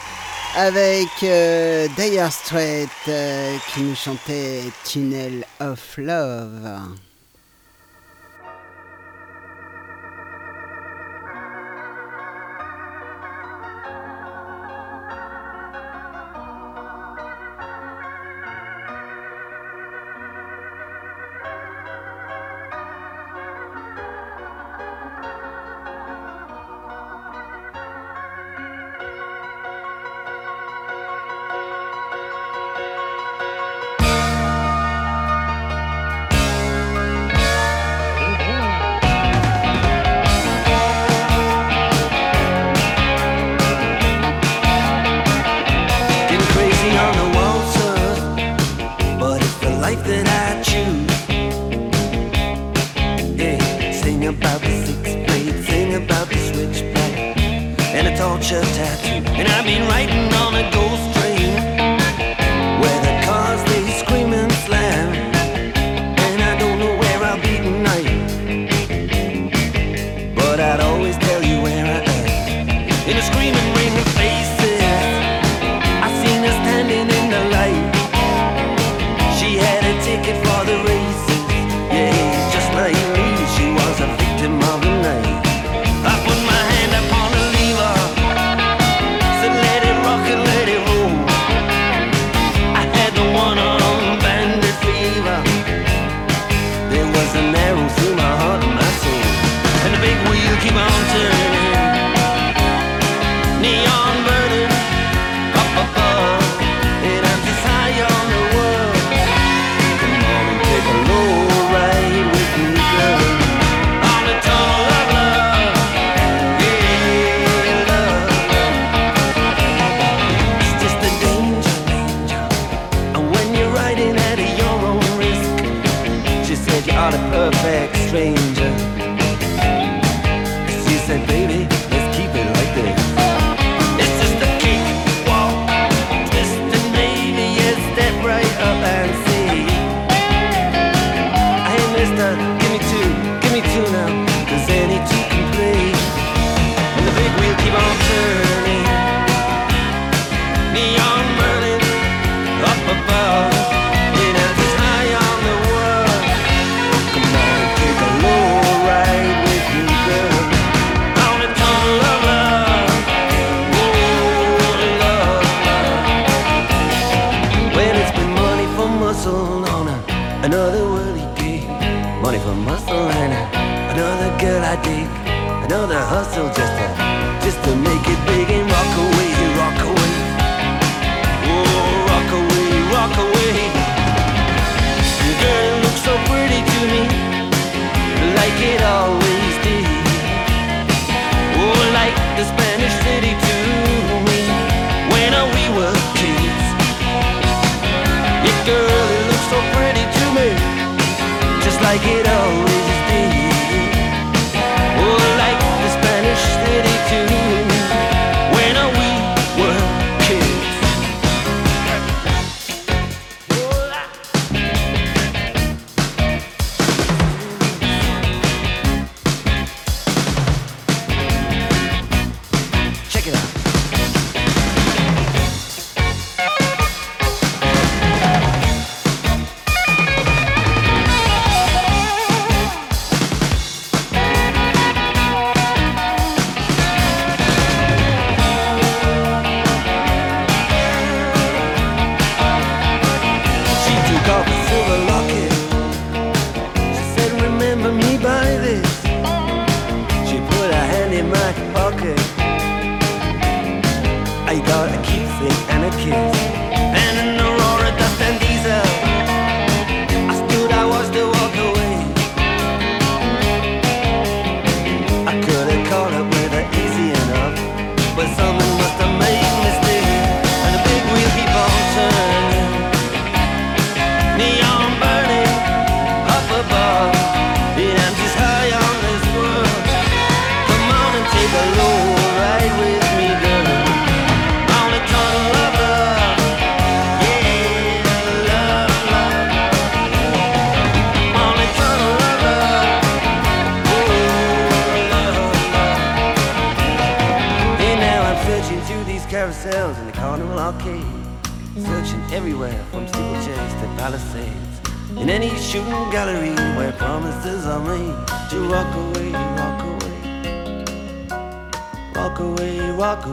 avec 0.57 1.09
euh, 1.23 1.87
Dire 1.97 2.33
Straits 2.33 2.89
euh, 3.09 3.57
qui 3.73 3.83
nous 3.83 3.95
chantait 3.95 4.63
Tunnel 4.85 5.45
of 5.61 5.99
Love. 5.99 7.10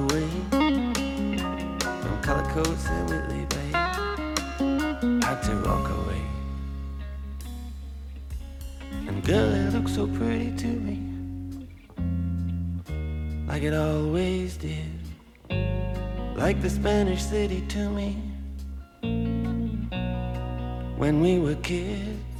Away. 0.03 0.27
From 2.01 2.15
color 2.21 2.47
coats 2.51 2.85
and 2.87 3.09
Whitley 3.09 3.45
Bay. 3.53 3.71
Had 5.25 5.39
to 5.47 5.53
walk 5.65 5.87
away. 5.99 6.21
And 9.07 9.23
girl, 9.23 9.49
it 9.53 9.73
looked 9.73 9.89
so 9.89 10.07
pretty 10.07 10.51
to 10.63 10.67
me. 10.67 10.97
Like 13.47 13.63
it 13.63 13.73
always 13.73 14.57
did. 14.57 14.99
Like 16.35 16.61
the 16.61 16.69
Spanish 16.69 17.23
city 17.23 17.61
to 17.75 17.89
me. 17.89 18.09
When 21.01 21.21
we 21.21 21.39
were 21.39 21.55
kids. 21.55 22.37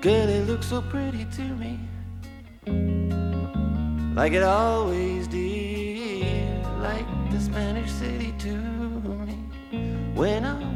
Girl, 0.00 0.28
it 0.28 0.46
looked 0.46 0.64
so 0.64 0.82
pretty 0.82 1.24
to 1.36 1.42
me. 1.62 1.78
Like 4.14 4.32
it 4.32 4.42
always 4.42 5.26
did. 5.28 5.43
The 7.34 7.40
Spanish 7.40 7.90
city 7.90 8.32
to 8.38 8.54
me. 9.26 9.34
When 10.14 10.44
we 10.44 10.73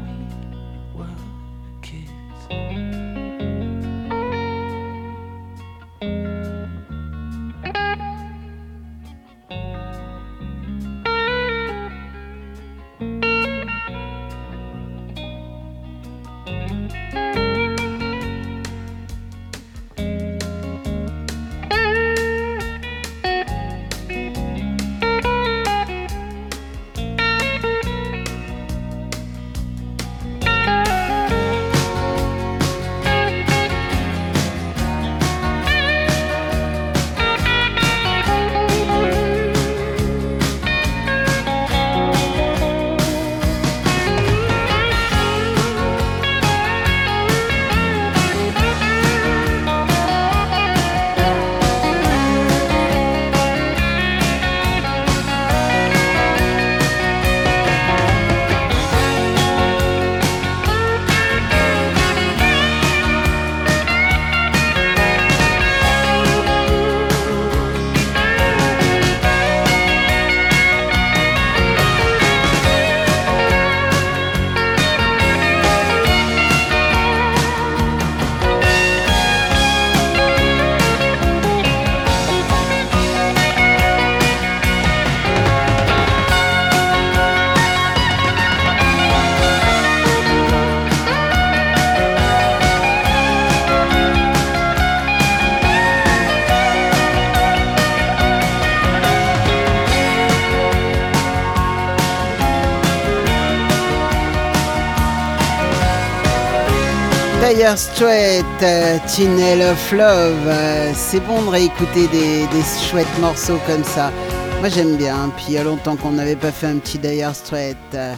Dire 107.59 107.77
Straits, 107.77 108.45
euh, 108.63 108.97
Tunnel 109.13 109.61
of 109.61 109.91
Love. 109.91 110.47
euh, 110.47 110.93
c'est 110.95 111.19
bon 111.19 111.41
de 111.41 111.49
réécouter 111.49 112.07
des, 112.07 112.45
chouettes 112.89 113.19
morceaux 113.19 113.59
comme 113.67 113.83
ça. 113.83 114.13
Moi 114.61 114.69
j'aime 114.69 114.95
bien. 114.95 115.29
Puis 115.35 115.47
il 115.49 115.53
y 115.55 115.57
a 115.57 115.65
longtemps 115.65 115.97
qu'on 115.97 116.11
n'avait 116.11 116.37
pas 116.37 116.53
fait 116.53 116.67
un 116.67 116.77
petit 116.77 116.97
Dire 116.99 117.35
Straits. 117.35 117.75
euh. 117.95 118.13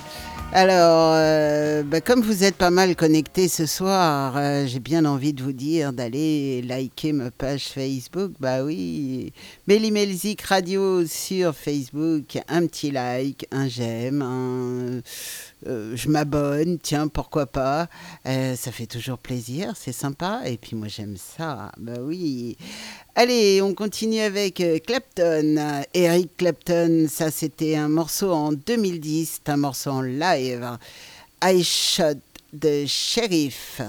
Alors, 0.54 1.14
euh, 1.16 1.82
bah, 1.82 2.02
comme 2.02 2.22
vous 2.22 2.44
êtes 2.44 2.56
pas 2.56 2.70
mal 2.70 2.96
connectés 2.96 3.48
ce 3.48 3.66
soir, 3.66 4.38
j'ai 4.68 4.80
bien 4.82 5.06
envie 5.06 5.34
de 5.34 5.42
vous 5.42 5.54
dire 5.54 5.92
d'aller 5.92 6.62
liker 6.62 7.14
ma 7.14 7.32
page 7.32 7.70
Facebook. 7.70 8.34
Bah 8.40 8.62
oui, 8.64 9.34
Melly 9.66 9.90
Melzik 9.90 10.42
Radio 10.42 11.08
sur 11.08 11.56
Facebook. 11.56 12.38
Un 12.48 12.68
petit 12.68 12.92
like, 12.92 13.48
un 13.52 13.68
j'aime, 13.68 15.02
euh, 15.68 15.96
je 15.96 16.10
m'abonne, 16.10 16.80
tiens, 16.82 17.08
pourquoi 17.08 17.46
pas. 17.46 17.88
Euh, 18.26 18.56
ça 18.56 18.72
fait 18.72 18.86
toujours 18.86 19.18
plaisir, 19.18 19.74
c'est 19.76 19.92
sympa. 19.92 20.42
Et 20.46 20.58
puis 20.58 20.76
moi 20.76 20.88
j'aime 20.88 21.18
ça, 21.18 21.72
bah 21.78 22.00
oui. 22.00 22.58
Allez, 23.16 23.62
on 23.62 23.74
continue 23.74 24.22
avec 24.22 24.62
euh, 24.62 24.80
Clapton. 24.80 25.84
Eric 25.94 26.38
Clapton, 26.38 27.08
ça 27.10 27.32
c'était 27.32 27.76
un 27.76 27.90
morceau 27.90 28.32
en 28.32 28.52
2010, 28.52 29.42
c'est 29.44 29.52
un 29.52 29.58
morceau 29.58 29.92
en 29.92 30.02
live. 30.02 30.78
I 31.44 31.64
Shot 31.64 32.20
the 32.60 32.86
Sheriff. 32.86 33.82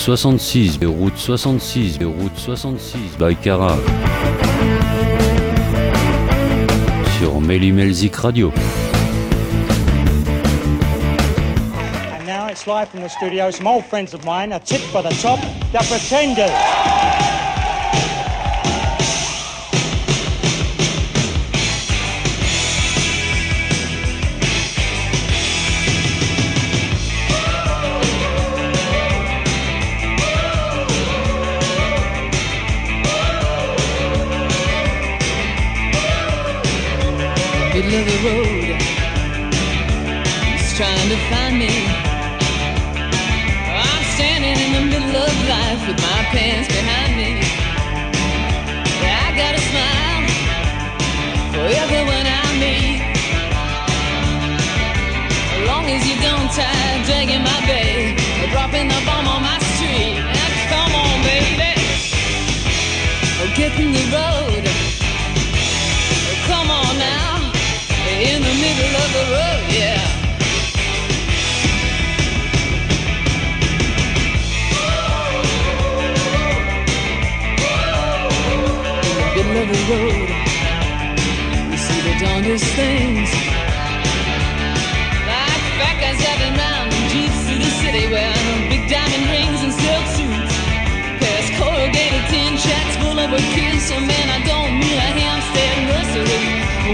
66, 0.00 0.78
et 0.80 0.86
Route 0.86 1.18
66, 1.18 1.98
et 2.00 2.04
Route 2.04 2.34
66, 2.34 3.18
by 3.18 3.36
Cara. 3.36 3.76
Sur 7.18 7.38
Melly 7.42 7.70
Melzik 7.70 8.16
Radio. 8.16 8.50
And 12.14 12.26
now 12.26 12.48
it's 12.48 12.66
live 12.66 12.88
from 12.88 13.02
the 13.02 13.08
studio. 13.08 13.50
Some 13.50 13.66
old 13.66 13.84
friends 13.84 14.14
of 14.14 14.24
mine, 14.24 14.52
a 14.52 14.58
tip 14.58 14.80
for 14.80 15.02
the 15.02 15.14
top, 15.20 15.38
the 15.70 15.78
Pretenders. 15.86 17.29
The 38.04 38.18
road. 38.28 38.80
He's 40.52 40.76
trying 40.76 41.08
to 41.08 41.16
find 41.28 41.58
me. 41.58 41.69
Things. 82.76 83.30
Like 85.14 85.64
fat 85.80 85.96
guys 86.02 86.18
driving 86.20 86.54
round 86.58 86.88
in 86.92 87.04
jeeps 87.12 87.40
through 87.46 87.62
the 87.62 87.72
city 87.82 88.04
wearing 88.12 88.60
big 88.70 88.84
diamond 88.90 89.26
rings 89.32 89.60
and 89.66 89.74
silk 89.74 90.06
suits. 90.16 90.54
Past 91.22 91.50
corrugated 91.58 92.24
tin 92.30 92.54
shacks 92.58 92.96
full 93.02 93.18
of 93.18 93.30
kids. 93.56 93.82
So 93.88 93.96
man, 94.00 94.26
I 94.30 94.40
don't 94.46 94.72
mean 94.80 94.98
a 94.98 95.10
Hampstead 95.18 95.76
nursery. 95.90 96.44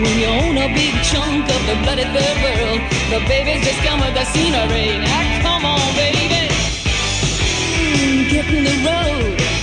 When 0.03 0.15
you 0.21 0.29
own 0.43 0.57
a 0.59 0.69
big 0.75 0.95
chunk 1.11 1.45
of 1.49 1.63
the 1.69 1.77
bloody 1.85 2.07
third 2.15 2.39
world, 2.45 2.81
the 3.13 3.21
babies 3.29 3.65
just 3.67 3.81
come 3.87 4.01
with 4.01 4.15
the 4.15 4.27
scenery. 4.35 4.99
Now 5.03 5.25
come 5.43 5.65
on, 5.67 5.87
baby, 5.97 6.25
Mm, 7.83 8.31
get 8.31 8.47
in 8.53 8.65
the 8.65 8.77
road. 8.89 9.56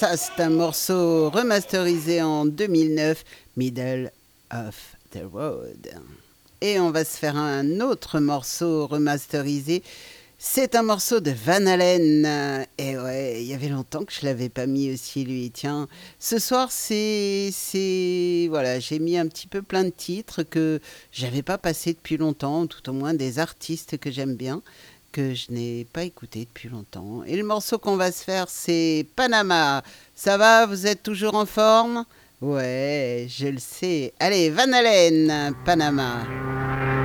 Ça 0.00 0.16
c'est 0.16 0.42
un 0.42 0.48
morceau 0.48 1.28
remasterisé 1.28 2.22
en 2.22 2.46
2009, 2.46 3.22
Middle 3.58 4.10
of 4.50 4.96
the 5.10 5.20
Road. 5.30 5.90
Et 6.62 6.80
on 6.80 6.90
va 6.90 7.04
se 7.04 7.18
faire 7.18 7.36
un 7.36 7.80
autre 7.80 8.18
morceau 8.18 8.86
remasterisé. 8.86 9.82
C'est 10.38 10.74
un 10.74 10.84
morceau 10.84 11.20
de 11.20 11.32
Van 11.32 11.66
Halen. 11.66 12.66
Et 12.78 12.96
ouais, 12.96 13.42
il 13.42 13.46
y 13.46 13.52
avait 13.52 13.68
longtemps 13.68 14.06
que 14.06 14.12
je 14.14 14.24
l'avais 14.24 14.48
pas 14.48 14.64
mis 14.64 14.90
aussi 14.90 15.22
lui. 15.22 15.50
Tiens, 15.50 15.86
ce 16.18 16.38
soir 16.38 16.72
c'est 16.72 17.50
c'est 17.52 18.46
voilà, 18.48 18.80
j'ai 18.80 19.00
mis 19.00 19.18
un 19.18 19.26
petit 19.26 19.46
peu 19.46 19.60
plein 19.60 19.84
de 19.84 19.90
titres 19.90 20.44
que 20.44 20.80
j'avais 21.12 21.42
pas 21.42 21.58
passé 21.58 21.92
depuis 21.92 22.16
longtemps, 22.16 22.66
tout 22.66 22.88
au 22.88 22.94
moins 22.94 23.12
des 23.12 23.38
artistes 23.38 23.98
que 23.98 24.10
j'aime 24.10 24.34
bien 24.34 24.62
que 25.12 25.34
je 25.34 25.50
n'ai 25.50 25.86
pas 25.92 26.04
écouté 26.04 26.40
depuis 26.40 26.68
longtemps. 26.68 27.22
Et 27.26 27.36
le 27.36 27.44
morceau 27.44 27.78
qu'on 27.78 27.96
va 27.96 28.12
se 28.12 28.22
faire, 28.24 28.46
c'est 28.48 29.06
Panama. 29.16 29.82
Ça 30.14 30.36
va, 30.36 30.66
vous 30.66 30.86
êtes 30.86 31.02
toujours 31.02 31.34
en 31.34 31.46
forme? 31.46 32.04
Ouais, 32.40 33.26
je 33.28 33.48
le 33.48 33.58
sais. 33.58 34.12
Allez, 34.18 34.50
Van 34.50 34.72
Halen, 34.72 35.54
Panama. 35.64 36.99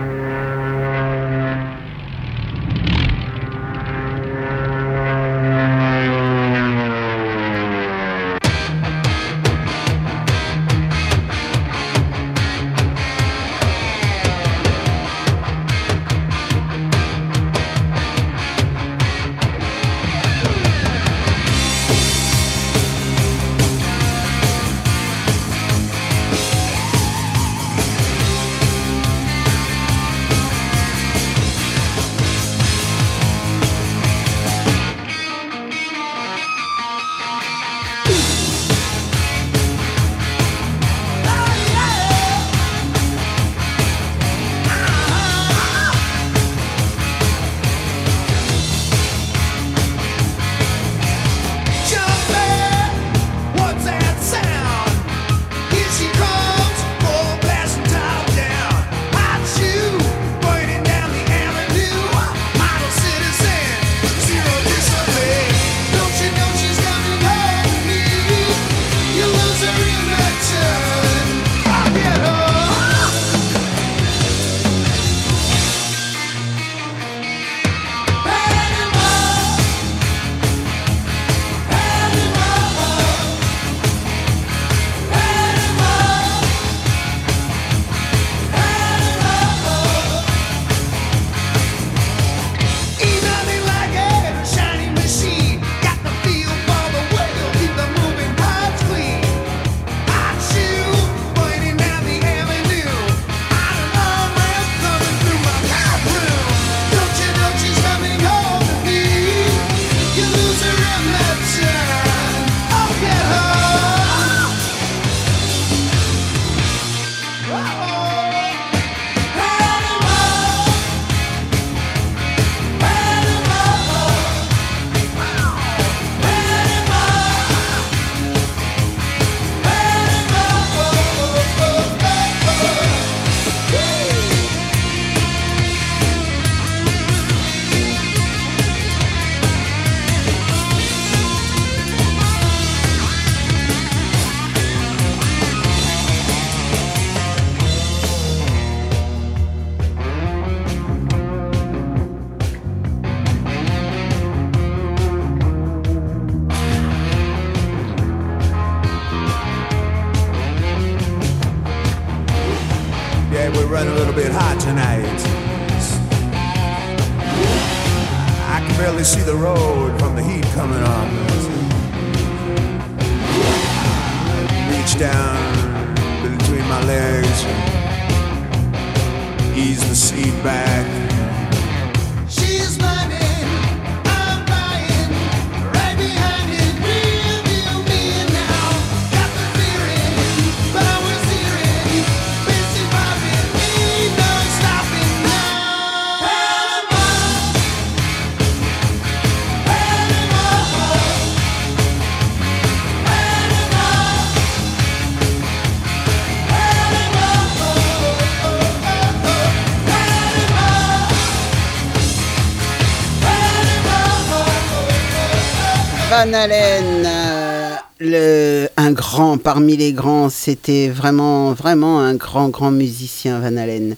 Van 216.26 216.34
Halen, 216.34 217.06
euh, 217.06 217.76
le, 218.00 218.68
un 218.78 218.92
grand 218.94 219.38
parmi 219.38 219.78
les 219.78 219.94
grands, 219.94 220.30
c'était 220.30 220.90
vraiment, 220.90 221.54
vraiment 221.54 222.00
un 222.00 222.16
grand, 222.16 222.50
grand 222.50 222.72
musicien, 222.72 223.40
Van 223.40 223.56
Halen. 223.56 223.96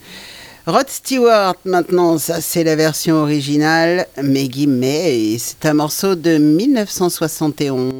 Rod 0.65 0.89
Stewart, 0.89 1.55
maintenant, 1.63 2.17
ça 2.17 2.41
c'est 2.41 2.65
la 2.65 2.75
version 2.75 3.15
originale, 3.15 4.07
Maggie 4.21 4.67
May, 4.67 5.37
c'est 5.39 5.65
un 5.65 5.75
morceau 5.75 6.15
de 6.15 6.37
1971. 6.37 7.93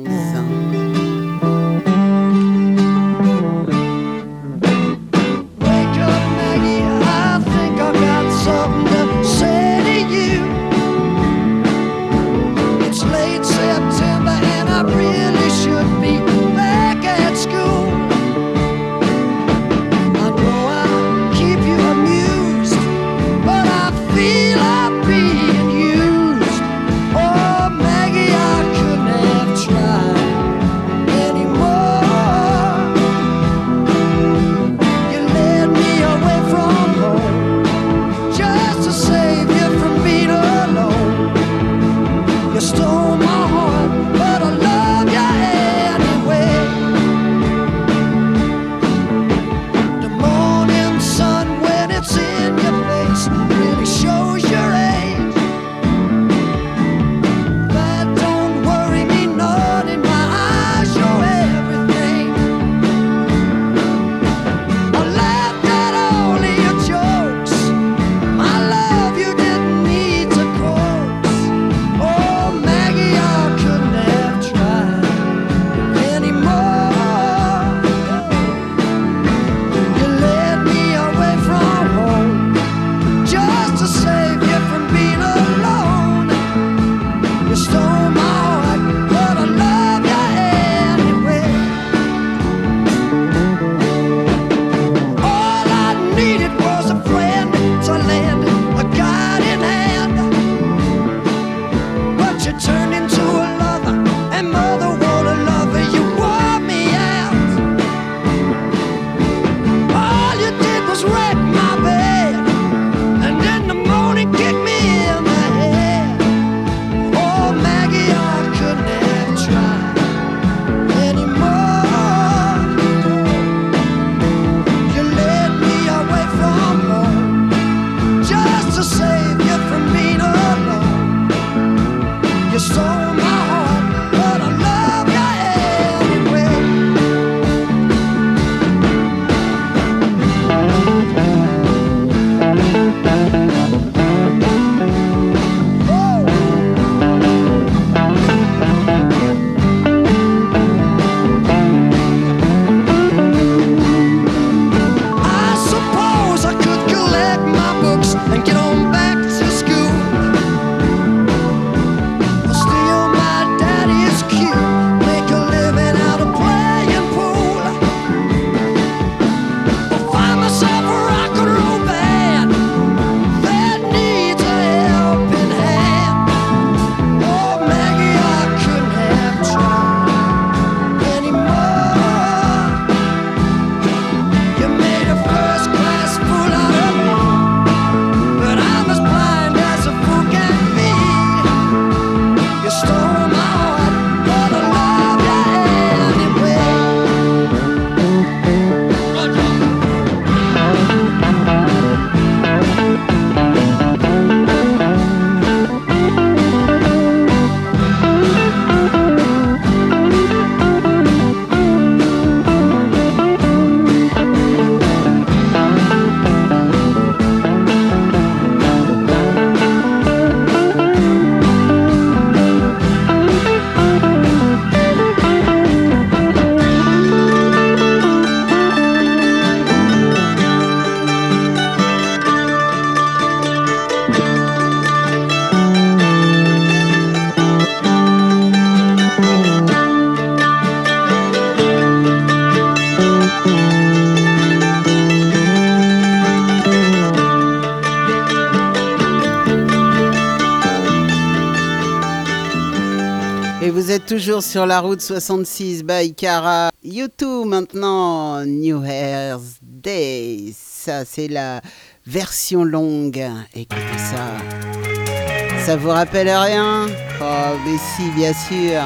La 254.66 254.80
route 254.80 255.02
66 255.02 255.84
by 255.84 256.14
Cara. 256.16 256.70
YouTube 256.84 257.48
maintenant, 257.48 258.44
New 258.46 258.84
Year's 258.84 259.60
Day. 259.62 260.54
Ça, 260.56 261.06
c'est 261.06 261.28
la 261.28 261.62
version 262.06 262.64
longue. 262.64 263.24
Écoutez 263.54 263.98
ça. 263.98 265.66
Ça 265.66 265.76
vous 265.76 265.90
rappelle 265.90 266.30
rien? 266.30 266.88
Oh, 267.22 267.58
mais 267.66 267.78
si, 267.78 268.10
bien 268.12 268.34
sûr. 268.34 268.84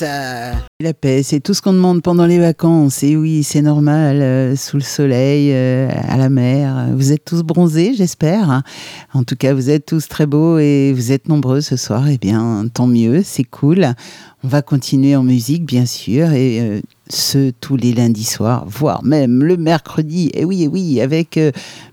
La 0.00 0.92
paix, 0.94 1.22
c'est 1.22 1.40
tout 1.40 1.54
ce 1.54 1.62
qu'on 1.62 1.72
demande 1.72 2.02
pendant 2.02 2.26
les 2.26 2.38
vacances. 2.38 3.02
Et 3.02 3.16
oui, 3.16 3.42
c'est 3.42 3.62
normal, 3.62 4.20
euh, 4.20 4.56
sous 4.56 4.76
le 4.76 4.82
soleil, 4.82 5.50
euh, 5.52 5.88
à 6.08 6.16
la 6.16 6.28
mer. 6.28 6.88
Vous 6.94 7.12
êtes 7.12 7.24
tous 7.24 7.42
bronzés, 7.42 7.94
j'espère. 7.94 8.62
En 9.14 9.24
tout 9.24 9.36
cas, 9.36 9.54
vous 9.54 9.70
êtes 9.70 9.86
tous 9.86 10.08
très 10.08 10.26
beaux 10.26 10.58
et 10.58 10.92
vous 10.92 11.12
êtes 11.12 11.28
nombreux 11.28 11.60
ce 11.60 11.76
soir. 11.76 12.08
Eh 12.08 12.18
bien, 12.18 12.66
tant 12.72 12.86
mieux, 12.86 13.22
c'est 13.24 13.44
cool. 13.44 13.94
On 14.44 14.48
va 14.48 14.62
continuer 14.62 15.16
en 15.16 15.24
musique, 15.24 15.64
bien 15.64 15.86
sûr, 15.86 16.30
et 16.32 16.60
euh, 16.60 16.80
ce 17.08 17.50
tous 17.60 17.76
les 17.76 17.92
lundis 17.92 18.24
soirs, 18.24 18.64
voire 18.68 19.02
même 19.02 19.42
le 19.42 19.56
mercredi. 19.56 20.30
Et 20.34 20.44
oui, 20.44 20.64
et 20.64 20.68
oui, 20.68 21.00
avec 21.00 21.36
euh, 21.36 21.50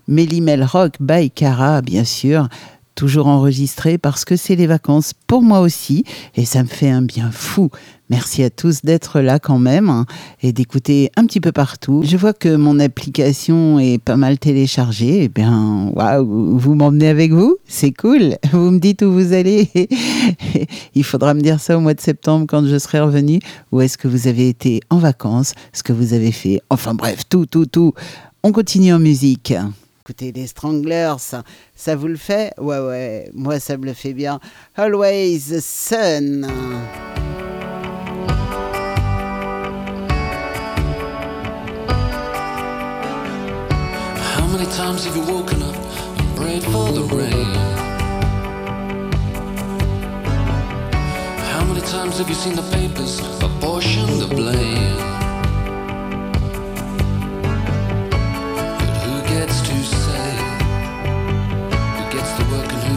Mélimel 0.08 0.62
Rock 0.62 0.94
by 1.00 1.30
Cara, 1.30 1.80
bien 1.80 2.04
sûr 2.04 2.48
toujours 2.94 3.26
enregistré 3.26 3.98
parce 3.98 4.24
que 4.24 4.36
c'est 4.36 4.56
les 4.56 4.66
vacances 4.66 5.12
pour 5.26 5.42
moi 5.42 5.60
aussi 5.60 6.04
et 6.34 6.44
ça 6.44 6.62
me 6.62 6.68
fait 6.68 6.90
un 6.90 7.02
bien 7.02 7.30
fou. 7.30 7.70
Merci 8.10 8.42
à 8.42 8.50
tous 8.50 8.82
d'être 8.82 9.20
là 9.20 9.38
quand 9.38 9.58
même 9.58 9.88
hein, 9.88 10.04
et 10.42 10.52
d'écouter 10.52 11.10
un 11.16 11.24
petit 11.24 11.40
peu 11.40 11.52
partout. 11.52 12.02
Je 12.04 12.16
vois 12.18 12.34
que 12.34 12.54
mon 12.54 12.78
application 12.78 13.78
est 13.78 13.98
pas 13.98 14.16
mal 14.16 14.38
téléchargée. 14.38 15.24
Eh 15.24 15.28
bien, 15.28 15.90
waouh, 15.94 16.58
vous 16.58 16.74
m'emmenez 16.74 17.08
avec 17.08 17.32
vous 17.32 17.56
C'est 17.66 17.92
cool. 17.92 18.36
Vous 18.52 18.70
me 18.70 18.78
dites 18.78 19.02
où 19.02 19.10
vous 19.10 19.32
allez. 19.32 19.70
Il 20.94 21.04
faudra 21.04 21.32
me 21.32 21.40
dire 21.40 21.60
ça 21.60 21.78
au 21.78 21.80
mois 21.80 21.94
de 21.94 22.00
septembre 22.00 22.46
quand 22.46 22.66
je 22.66 22.78
serai 22.78 23.00
revenu. 23.00 23.40
Où 23.72 23.80
est-ce 23.80 23.96
que 23.96 24.06
vous 24.06 24.28
avez 24.28 24.48
été 24.50 24.80
en 24.90 24.98
vacances 24.98 25.54
Ce 25.72 25.82
que 25.82 25.94
vous 25.94 26.12
avez 26.12 26.32
fait. 26.32 26.60
Enfin 26.68 26.94
bref, 26.94 27.22
tout, 27.28 27.46
tout, 27.46 27.66
tout. 27.66 27.94
On 28.42 28.52
continue 28.52 28.92
en 28.92 28.98
musique. 28.98 29.54
Écoutez, 30.06 30.32
les 30.32 30.46
Stranglers, 30.46 31.16
ça, 31.74 31.96
vous 31.96 32.08
le 32.08 32.16
fait? 32.16 32.52
Ouais, 32.58 32.78
ouais, 32.78 33.30
moi 33.32 33.58
ça 33.58 33.78
me 33.78 33.86
le 33.86 33.94
fait 33.94 34.12
bien. 34.12 34.38
Always 34.76 35.48
the 35.48 35.60
Sun. 35.60 36.46
How 44.36 44.46
many 44.52 44.66
times 44.76 45.06
have 45.06 45.16
you 45.16 45.22
woken 45.22 45.62
up 45.62 45.74
and 46.18 46.36
prayed 46.36 46.64
for 46.64 46.92
the 46.92 47.04
rain? 47.10 47.54
How 51.50 51.64
many 51.64 51.80
times 51.80 52.18
have 52.18 52.28
you 52.28 52.34
seen 52.34 52.56
the 52.56 52.70
papers 52.70 53.20
apportion 53.40 54.18
the 54.18 54.26
blame? 54.26 55.13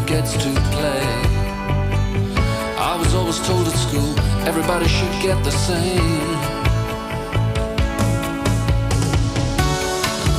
Gets 0.08 0.32
to 0.32 0.50
play? 0.72 1.02
I 2.80 2.96
was 2.98 3.14
always 3.14 3.40
told 3.46 3.68
at 3.68 3.74
school 3.74 4.18
everybody 4.48 4.88
should 4.88 5.12
get 5.22 5.44
the 5.44 5.52
same. 5.52 6.30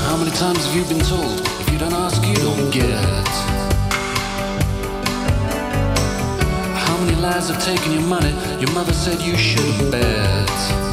How 0.06 0.16
many 0.16 0.30
times 0.30 0.64
have 0.64 0.74
you 0.74 0.84
been 0.84 1.04
told 1.04 1.40
if 1.60 1.70
you 1.70 1.78
don't 1.78 1.92
ask, 1.92 2.24
you 2.26 2.36
don't 2.36 2.70
get? 2.70 3.28
How 6.86 6.96
many 7.04 7.20
lies 7.20 7.50
have 7.50 7.62
taken 7.62 7.92
your 7.92 8.08
money? 8.08 8.32
Your 8.60 8.72
mother 8.72 8.94
said 8.94 9.20
you 9.20 9.36
should 9.36 9.90
bet. 9.90 10.87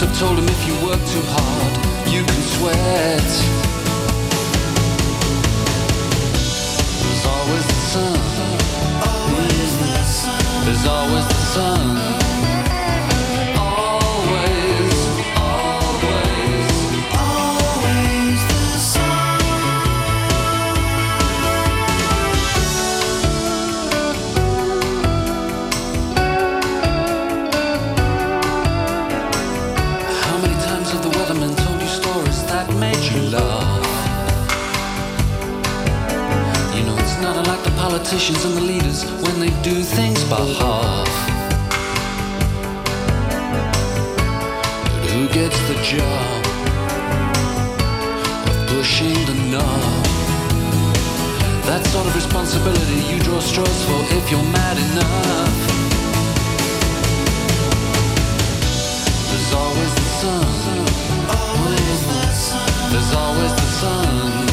Must 0.00 0.10
have 0.10 0.28
told 0.28 0.38
him 0.38 0.44
if 0.48 0.66
you 0.68 0.74
work 0.86 1.00
too 1.10 1.22
hard, 1.24 1.74
you 2.08 2.22
can 2.22 2.42
sweat. 2.54 3.28
There's 7.02 7.26
always 7.26 7.66
the 7.66 7.80
sun. 7.90 8.18
There's 10.64 10.86
always 10.86 11.26
the 11.26 11.34
sun. 11.34 12.27
Unlike 37.48 37.64
the 37.64 37.80
politicians 37.80 38.44
and 38.44 38.54
the 38.58 38.60
leaders 38.60 39.04
when 39.22 39.40
they 39.40 39.48
do 39.62 39.82
things 39.82 40.22
by 40.24 40.36
half. 40.60 41.08
But 45.00 45.10
who 45.14 45.26
gets 45.28 45.58
the 45.70 45.78
job 45.82 46.40
of 48.50 48.56
pushing 48.68 49.16
the 49.30 49.36
knob? 49.52 50.04
That 51.64 51.86
sort 51.86 52.06
of 52.06 52.14
responsibility 52.14 53.00
you 53.10 53.18
draw 53.20 53.40
straws 53.40 53.80
for 53.86 54.00
if 54.18 54.30
you're 54.30 54.50
mad 54.52 54.76
enough. 54.88 55.58
There's 59.30 59.52
always 59.54 59.92
the 60.00 60.08
sun. 60.20 60.44
Always 61.32 62.00
the 62.12 62.26
sun. 62.44 62.92
There's 62.92 63.12
always 63.14 63.52
the 63.52 63.68
sun. 63.80 64.47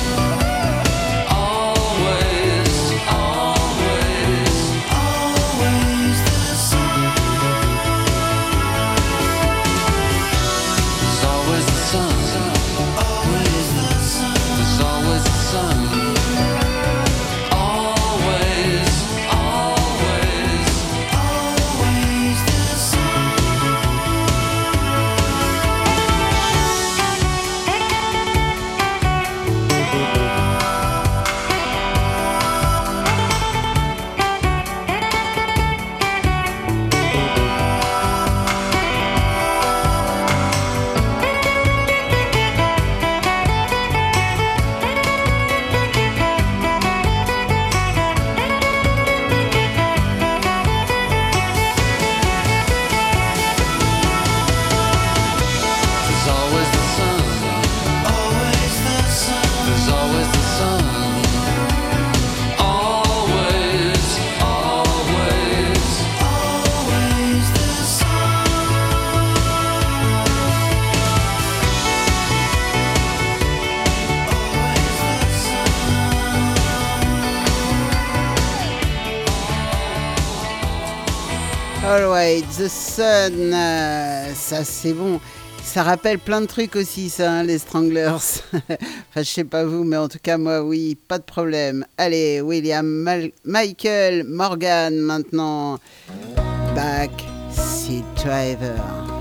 Alright, 82.36 82.50
The 82.58 82.68
Sun, 82.68 83.52
ça 84.34 84.66
c'est 84.66 84.92
bon. 84.92 85.22
Ça 85.64 85.84
rappelle 85.84 86.20
plein 86.20 86.42
de 86.42 86.48
trucs 86.48 86.76
aussi, 86.76 87.10
ça, 87.10 87.32
hein, 87.32 87.44
les 87.44 87.60
Stranglers. 87.60 88.10
enfin, 88.54 88.76
je 89.16 89.24
sais 89.24 89.46
pas 89.46 89.64
vous, 89.64 89.86
mais 89.86 89.96
en 89.96 90.10
tout 90.10 90.20
cas, 90.22 90.38
moi, 90.38 90.62
oui, 90.62 90.98
pas 91.08 91.18
de 91.18 91.24
problème. 91.24 91.86
Allez, 91.98 92.42
William 92.42 92.86
Michael 93.46 94.26
Morgan 94.26 94.98
maintenant. 94.98 95.80
Back 96.76 97.12
Seat 97.52 98.04
Driver. 98.18 99.15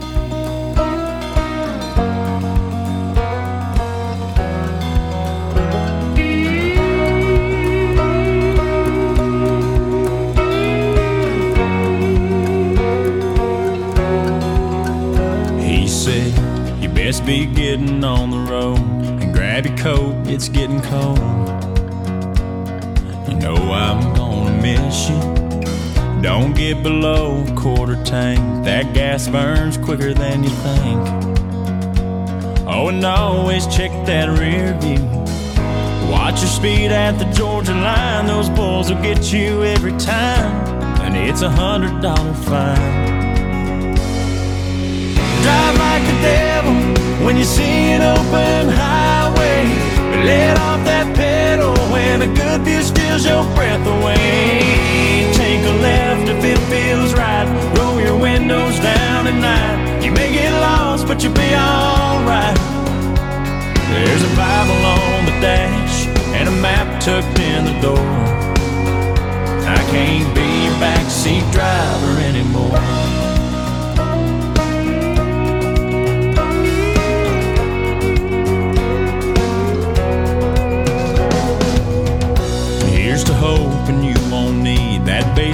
Best 17.04 17.26
be 17.26 17.44
getting 17.44 18.02
on 18.02 18.30
the 18.30 18.50
road. 18.50 18.78
And 18.78 19.34
grab 19.34 19.66
your 19.66 19.76
coat, 19.76 20.26
it's 20.26 20.48
getting 20.48 20.80
cold. 20.80 21.18
You 23.28 23.36
know 23.36 23.56
I'm 23.72 24.14
gonna 24.14 24.62
miss 24.62 25.10
you. 25.10 25.20
Don't 26.22 26.54
get 26.54 26.82
below 26.82 27.44
quarter 27.56 28.02
tank. 28.04 28.64
That 28.64 28.94
gas 28.94 29.28
burns 29.28 29.76
quicker 29.76 30.14
than 30.14 30.44
you 30.44 30.48
think. 30.48 31.00
Oh, 32.66 32.88
and 32.88 33.04
always 33.04 33.66
check 33.66 33.90
that 34.06 34.38
rear 34.38 34.72
view. 34.80 35.04
Watch 36.10 36.40
your 36.40 36.48
speed 36.48 36.90
at 36.90 37.18
the 37.18 37.26
Georgia 37.36 37.74
line. 37.74 38.26
Those 38.26 38.48
bulls 38.48 38.90
will 38.90 39.02
get 39.02 39.30
you 39.30 39.62
every 39.62 39.96
time, 39.98 40.54
and 41.02 41.14
it's 41.14 41.42
a 41.42 41.50
hundred 41.50 42.00
dollar 42.00 42.32
fine. 42.32 43.94
Drive 45.42 45.78
like 45.78 46.02
the 46.02 46.18
devil 46.22 46.53
when 47.24 47.38
you 47.38 47.44
see 47.44 47.96
an 47.96 48.02
open 48.02 48.68
highway. 48.68 49.64
Let 50.28 50.58
off 50.58 50.84
that 50.84 51.16
pedal 51.16 51.74
when 51.90 52.22
a 52.22 52.28
good 52.28 52.60
view 52.62 52.82
steals 52.82 53.24
your 53.24 53.44
breath 53.56 53.86
away. 53.86 55.32
Take 55.32 55.64
a 55.64 55.74
left 55.80 56.28
if 56.28 56.44
it 56.44 56.60
feels 56.68 57.14
right. 57.14 57.48
Roll 57.78 57.98
your 58.00 58.16
windows 58.16 58.78
down 58.78 59.26
at 59.26 59.38
night. 59.40 60.04
You 60.04 60.12
may 60.12 60.32
get 60.32 60.52
lost, 60.52 61.06
but 61.06 61.22
you'll 61.22 61.32
be 61.32 61.52
alright. 61.56 62.58
There's 63.88 64.22
a 64.22 64.32
Bible 64.36 64.82
on 64.84 65.24
the 65.24 65.36
dash 65.40 66.06
and 66.36 66.48
a 66.48 66.56
map 66.60 67.00
tucked 67.00 67.38
in 67.40 67.64
the 67.64 67.76
door. 67.80 68.12
I 69.64 69.80
can't 69.88 70.28
be 70.34 70.48
your 70.66 70.76
backseat 70.76 71.44
driver 71.52 72.20
anymore. 72.20 73.23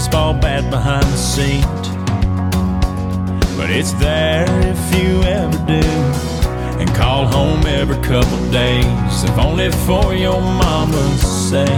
Baseball 0.00 0.32
bat 0.32 0.64
behind 0.70 1.04
the 1.04 1.16
seat. 1.18 1.82
But 3.54 3.68
it's 3.68 3.92
there 4.00 4.48
if 4.64 4.82
you 4.96 5.22
ever 5.24 5.58
do. 5.66 5.86
And 6.80 6.88
call 6.94 7.26
home 7.26 7.66
every 7.66 7.98
couple 7.98 8.38
days, 8.50 9.24
if 9.24 9.36
only 9.36 9.70
for 9.84 10.14
your 10.14 10.40
mama's 10.40 11.20
sake. 11.50 11.68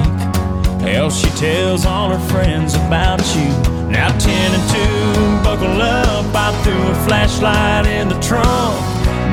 Hell, 0.87 1.11
she 1.11 1.31
tells 1.31 1.85
all 1.85 2.11
her 2.11 2.29
friends 2.29 2.77
about 2.77 3.27
you. 3.35 3.51
Now 3.91 4.17
ten 4.19 4.55
and 4.55 4.67
two, 4.71 5.43
buckle 5.43 5.83
up. 5.83 6.33
I 6.33 6.53
threw 6.63 6.81
a 6.81 6.95
flashlight 7.09 7.87
in 7.87 8.09
the 8.09 8.21
trunk. 8.21 8.79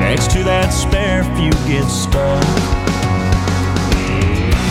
Next 0.00 0.32
to 0.32 0.42
that 0.42 0.70
spare 0.70 1.20
if 1.20 1.30
you 1.38 1.52
get 1.70 1.86
stuck. 1.86 2.42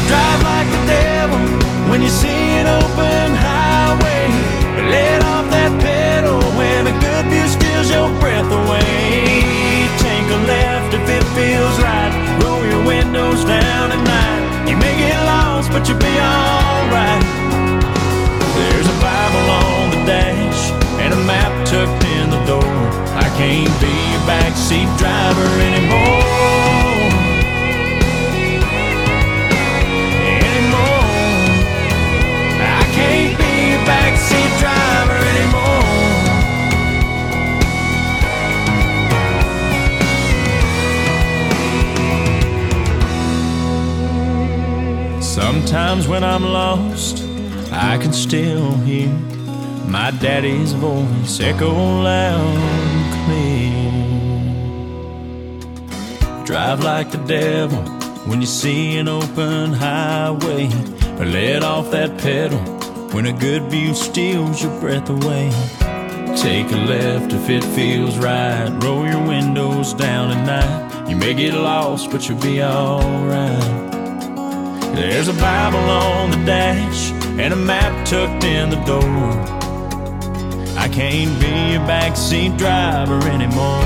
Drive 0.10 0.42
like 0.44 0.68
the 0.76 0.84
devil 0.92 1.90
when 1.90 2.02
you 2.02 2.10
see 2.10 2.28
an 2.60 2.68
open. 2.68 3.59
Let 4.88 5.24
off 5.24 5.50
that 5.52 5.74
pedal 5.82 6.40
when 6.56 6.88
a 6.88 6.96
good 7.04 7.26
view 7.28 7.48
steals 7.48 7.90
your 7.92 8.08
breath 8.20 8.48
away. 8.48 9.44
Take 10.00 10.28
a 10.32 10.40
left 10.48 10.94
if 10.96 11.06
it 11.10 11.26
feels 11.36 11.76
right. 11.84 12.14
Roll 12.44 12.64
your 12.64 12.84
windows 12.86 13.44
down 13.44 13.92
at 13.92 14.02
night. 14.04 14.70
You 14.70 14.78
may 14.78 14.96
get 14.96 15.20
lost, 15.26 15.72
but 15.72 15.88
you'll 15.88 16.00
be 16.00 16.16
alright. 16.16 17.24
There's 18.56 18.88
a 18.88 18.98
Bible 19.04 19.48
on 19.52 19.92
the 19.92 20.02
dash 20.08 20.72
and 21.04 21.14
a 21.14 21.22
map 21.28 21.52
tucked 21.68 22.06
in 22.06 22.30
the 22.32 22.42
door. 22.48 22.76
I 23.20 23.28
can't 23.36 23.76
be 23.84 23.94
your 24.16 24.24
backseat 24.24 24.90
driver 24.98 25.50
anymore. 25.60 26.79
Sometimes 45.70 46.08
when 46.08 46.24
I'm 46.24 46.46
lost, 46.46 47.24
I 47.72 48.00
can 48.00 48.12
still 48.12 48.72
hear 48.78 49.08
my 49.86 50.10
daddy's 50.20 50.74
voice 50.74 51.40
echo 51.40 51.72
loud 51.72 52.58
and 52.58 53.14
clear. 56.26 56.44
Drive 56.44 56.84
like 56.84 57.12
the 57.12 57.20
devil 57.20 57.84
when 58.26 58.42
you 58.42 58.48
see 58.48 58.98
an 58.98 59.08
open 59.08 59.74
highway. 59.74 60.72
Or 61.20 61.26
let 61.26 61.62
off 61.64 61.92
that 61.92 62.18
pedal 62.18 62.58
when 63.14 63.28
a 63.28 63.34
good 63.34 63.70
view 63.70 63.94
steals 63.94 64.64
your 64.64 64.76
breath 64.80 65.08
away. 65.08 65.52
Take 66.36 66.72
a 66.72 66.78
left 66.78 67.32
if 67.32 67.48
it 67.48 67.64
feels 67.76 68.18
right. 68.18 68.70
Roll 68.84 69.06
your 69.08 69.22
windows 69.24 69.94
down 69.94 70.32
at 70.32 70.44
night. 70.48 71.08
You 71.08 71.16
may 71.16 71.36
get 71.36 71.54
lost, 71.54 72.10
but 72.10 72.28
you'll 72.28 72.42
be 72.42 72.64
alright. 72.64 73.99
There's 75.00 75.30
a 75.30 75.34
Bible 75.34 75.80
on 75.80 76.32
the 76.32 76.46
dash 76.46 77.12
and 77.40 77.54
a 77.54 77.56
map 77.56 78.06
tucked 78.06 78.44
in 78.44 78.70
the 78.70 78.76
door. 78.84 79.02
I 80.78 80.90
can't 80.90 81.40
be 81.40 81.76
a 81.76 81.80
backseat 81.88 82.58
driver 82.58 83.18
anymore. 83.30 83.82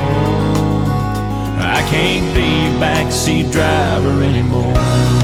I 1.60 1.86
can't 1.88 2.34
be 2.34 2.42
a 2.42 2.80
backseat 2.82 3.52
driver 3.52 4.24
anymore. 4.24 5.23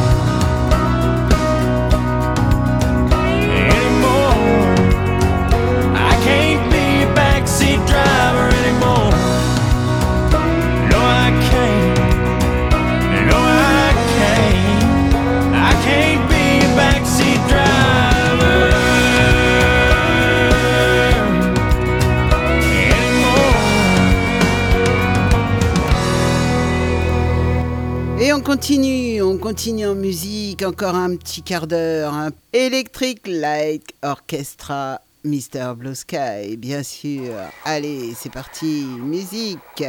Continue, 29.49 29.85
on 29.85 29.87
continue 29.87 29.87
en 29.87 29.95
musique, 29.95 30.61
encore 30.61 30.95
un 30.95 31.15
petit 31.15 31.41
quart 31.41 31.65
d'heure. 31.65 32.13
Un 32.13 32.29
Electric 32.53 33.25
Light 33.25 33.83
Orchestra, 34.03 35.01
Mr. 35.23 35.73
Blue 35.75 35.95
Sky, 35.95 36.55
bien 36.55 36.83
sûr. 36.83 37.33
Allez, 37.65 38.13
c'est 38.15 38.31
parti, 38.31 38.85
musique. 38.99 39.83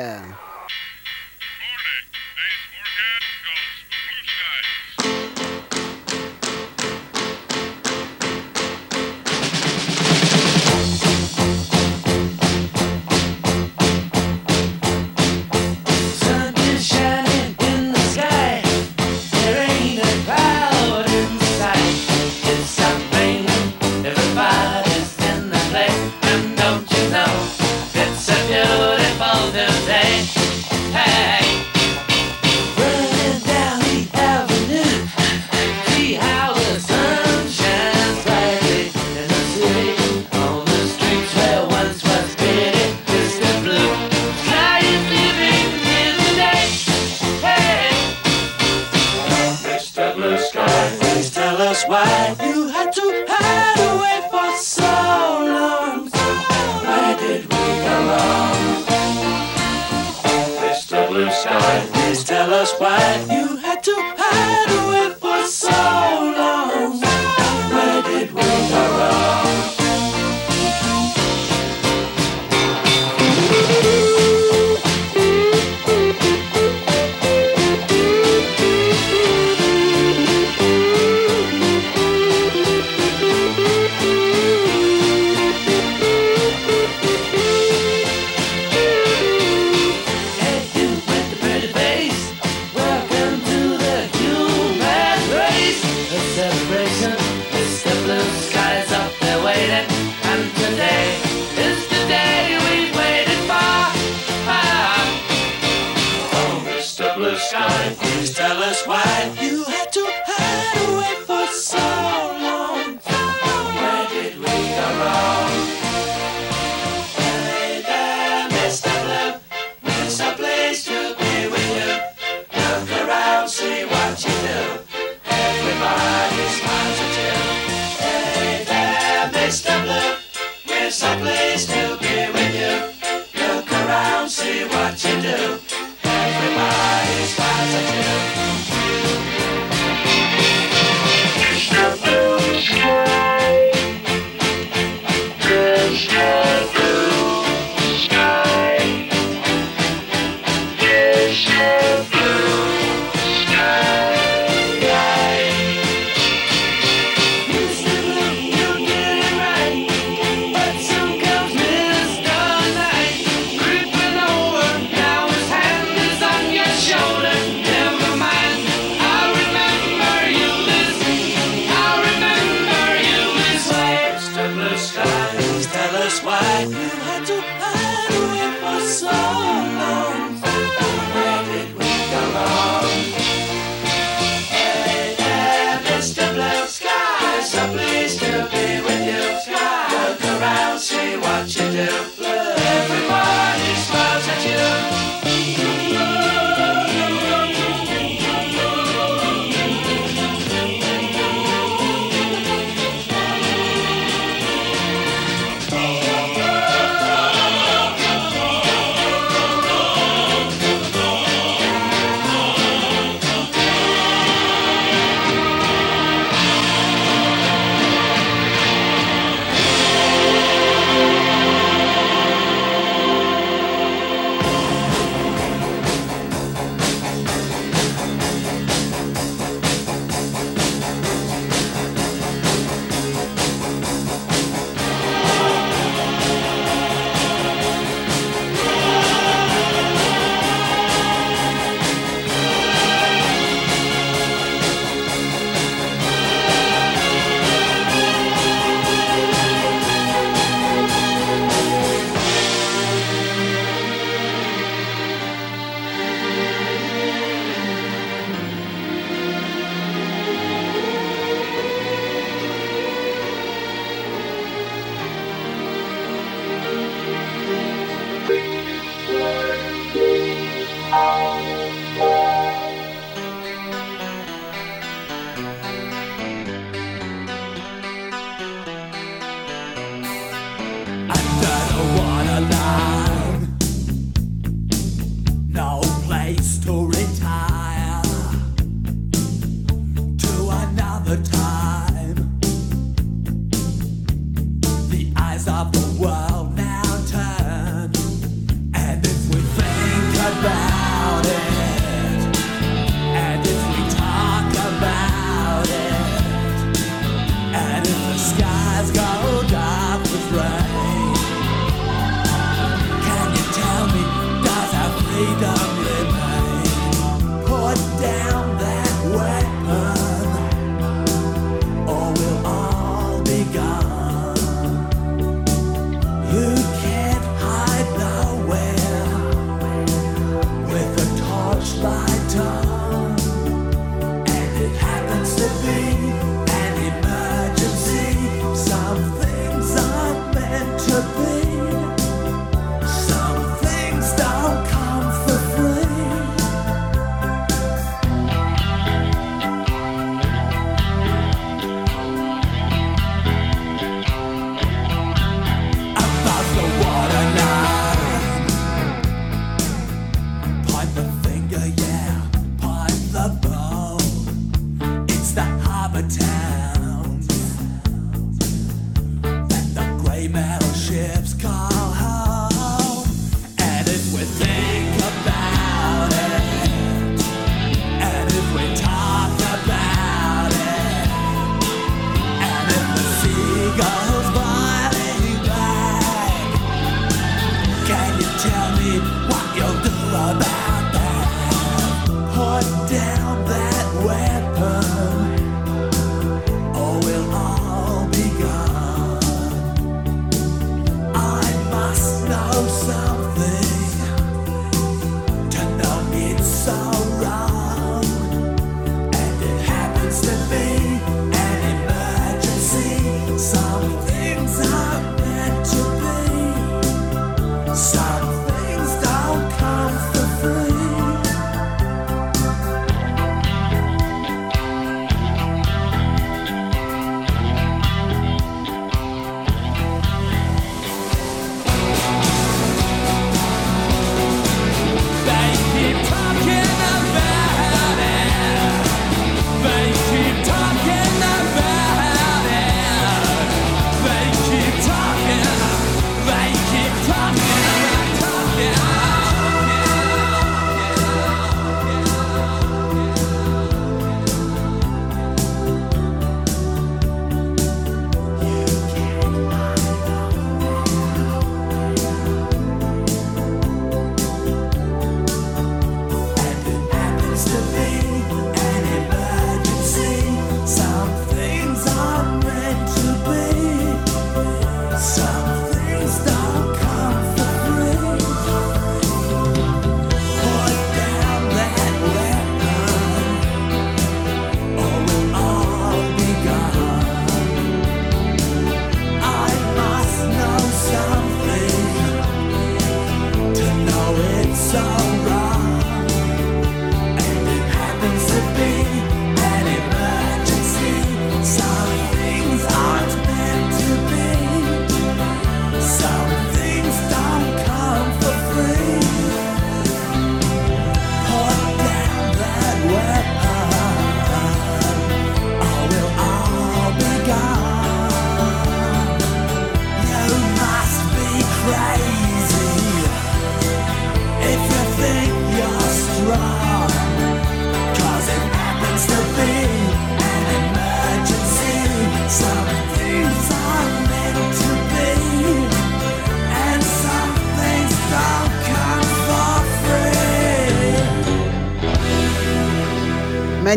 Please 62.11 62.24
tell 62.24 62.53
us 62.53 62.73
why 62.81 63.24
you 63.31 63.57
had 63.59 63.85
to 63.85 64.20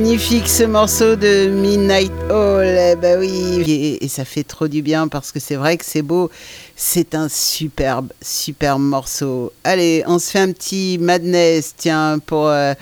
magnifique 0.03 0.49
ce 0.49 0.63
morceau 0.63 1.15
de 1.15 1.47
Midnight 1.47 2.11
Hall. 2.29 2.65
Bah 2.65 2.91
eh 2.91 2.95
ben 2.97 3.19
oui, 3.21 3.97
et, 4.01 4.07
ça 4.09 4.25
fait 4.25 4.43
trop 4.43 4.67
du 4.67 4.81
bien 4.81 5.07
parce 5.07 5.31
que 5.31 5.39
c'est 5.39 5.55
vrai 5.55 5.77
que 5.77 5.85
c'est 5.85 6.01
beau. 6.01 6.29
C'est 6.75 7.15
un 7.15 7.29
superbe, 7.29 8.11
superbe 8.21 8.81
morceau. 8.81 9.53
Allez, 9.63 10.03
on 10.05 10.19
se 10.19 10.29
fait 10.31 10.39
un 10.39 10.51
petit 10.51 10.97
madness, 10.99 11.73
tiens, 11.77 12.19
pour. 12.19 12.49
Euh, 12.49 12.73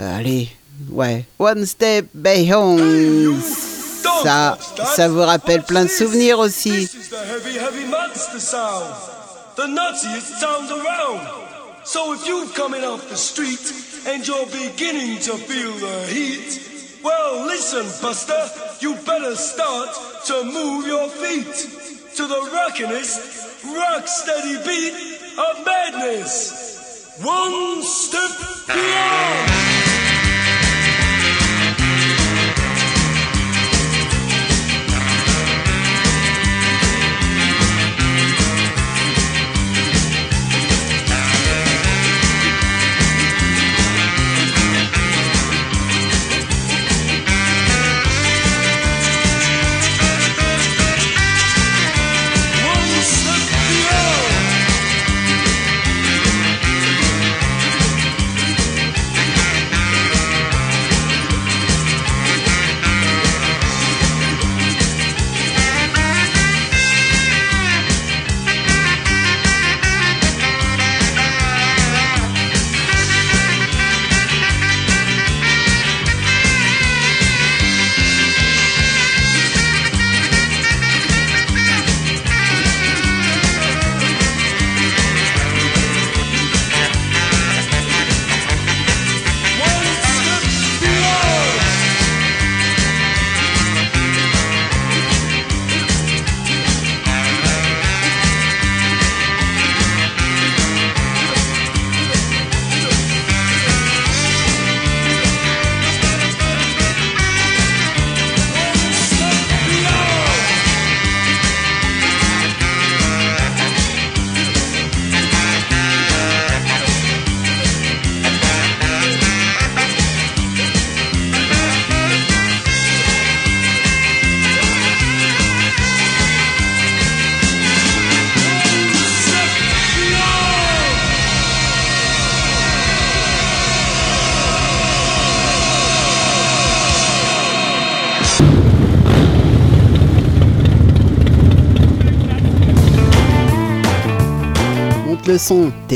euh, 0.00 0.18
allez, 0.18 0.48
ouais. 0.92 1.26
One 1.38 1.66
Step 1.66 2.06
by 2.14 2.50
Home. 2.54 3.38
Ça, 4.22 4.56
ça 4.96 5.08
vous 5.10 5.20
rappelle 5.20 5.62
plein 5.62 5.84
de 5.84 5.90
souvenirs 5.90 6.38
aussi. 6.38 6.88
So 11.84 12.14
if 12.14 12.58
off 12.82 13.08
the 13.08 13.16
street, 13.16 13.85
and 14.06 14.26
you're 14.26 14.46
beginning 14.46 15.18
to 15.20 15.32
feel 15.36 15.72
the 15.72 16.06
heat. 16.06 17.00
Well, 17.02 17.46
listen, 17.46 17.84
Buster, 18.00 18.48
you 18.80 18.94
better 19.04 19.34
start 19.34 19.88
to 20.26 20.44
move 20.44 20.86
your 20.86 21.08
feet 21.08 21.54
to 22.16 22.26
the 22.26 22.50
rockinest, 22.52 23.64
rock 23.64 24.06
steady 24.06 24.56
beat 24.64 24.94
of 25.38 25.66
madness. 25.66 27.18
One 27.22 27.82
step 27.82 28.30
beyond. 28.66 29.75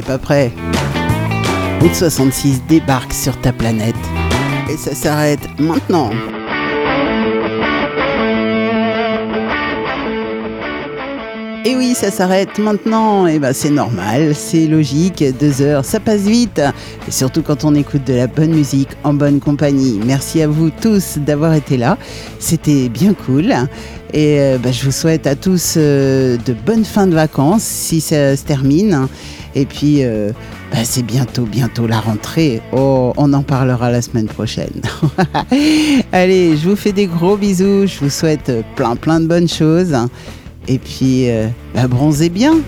Pas 0.02 0.18
prêt 0.18 0.52
Route 1.80 1.94
66 1.94 2.62
débarque 2.68 3.14
sur 3.14 3.40
ta 3.40 3.52
planète. 3.52 3.96
Et 4.70 4.76
ça 4.76 4.94
s'arrête 4.94 5.40
maintenant. 5.58 6.10
Et 11.70 11.76
oui, 11.76 11.94
ça 11.94 12.10
s'arrête 12.10 12.58
maintenant. 12.58 13.28
Et 13.28 13.38
ben 13.38 13.52
c'est 13.52 13.70
normal, 13.70 14.34
c'est 14.34 14.66
logique. 14.66 15.22
Deux 15.38 15.62
heures, 15.62 15.84
ça 15.84 16.00
passe 16.00 16.22
vite. 16.22 16.60
Et 17.06 17.12
surtout 17.12 17.42
quand 17.42 17.64
on 17.64 17.76
écoute 17.76 18.04
de 18.08 18.14
la 18.14 18.26
bonne 18.26 18.50
musique 18.50 18.88
en 19.04 19.14
bonne 19.14 19.38
compagnie. 19.38 20.00
Merci 20.04 20.42
à 20.42 20.48
vous 20.48 20.70
tous 20.70 21.18
d'avoir 21.18 21.54
été 21.54 21.76
là. 21.76 21.96
C'était 22.40 22.88
bien 22.88 23.14
cool. 23.14 23.54
Et 24.12 24.56
bah, 24.60 24.72
je 24.72 24.84
vous 24.84 24.90
souhaite 24.90 25.28
à 25.28 25.36
tous 25.36 25.74
euh, 25.76 26.36
de 26.44 26.52
bonnes 26.52 26.84
fins 26.84 27.06
de 27.06 27.14
vacances 27.14 27.62
si 27.62 28.00
ça 28.00 28.36
se 28.36 28.42
termine. 28.42 29.06
Et 29.54 29.64
puis, 29.64 30.02
euh, 30.02 30.32
bah, 30.72 30.78
c'est 30.82 31.04
bientôt, 31.04 31.44
bientôt 31.44 31.86
la 31.86 32.00
rentrée. 32.00 32.62
Oh, 32.72 33.12
on 33.16 33.32
en 33.32 33.42
parlera 33.42 33.92
la 33.92 34.02
semaine 34.02 34.26
prochaine. 34.26 34.82
Allez, 36.12 36.56
je 36.56 36.68
vous 36.68 36.74
fais 36.74 36.92
des 36.92 37.06
gros 37.06 37.36
bisous. 37.36 37.86
Je 37.86 38.00
vous 38.00 38.10
souhaite 38.10 38.50
plein, 38.74 38.96
plein 38.96 39.20
de 39.20 39.26
bonnes 39.26 39.48
choses. 39.48 39.94
Et 40.68 40.78
puis, 40.78 41.28
euh, 41.30 41.48
bah, 41.74 41.88
bronzez 41.88 42.28
bien. 42.28 42.58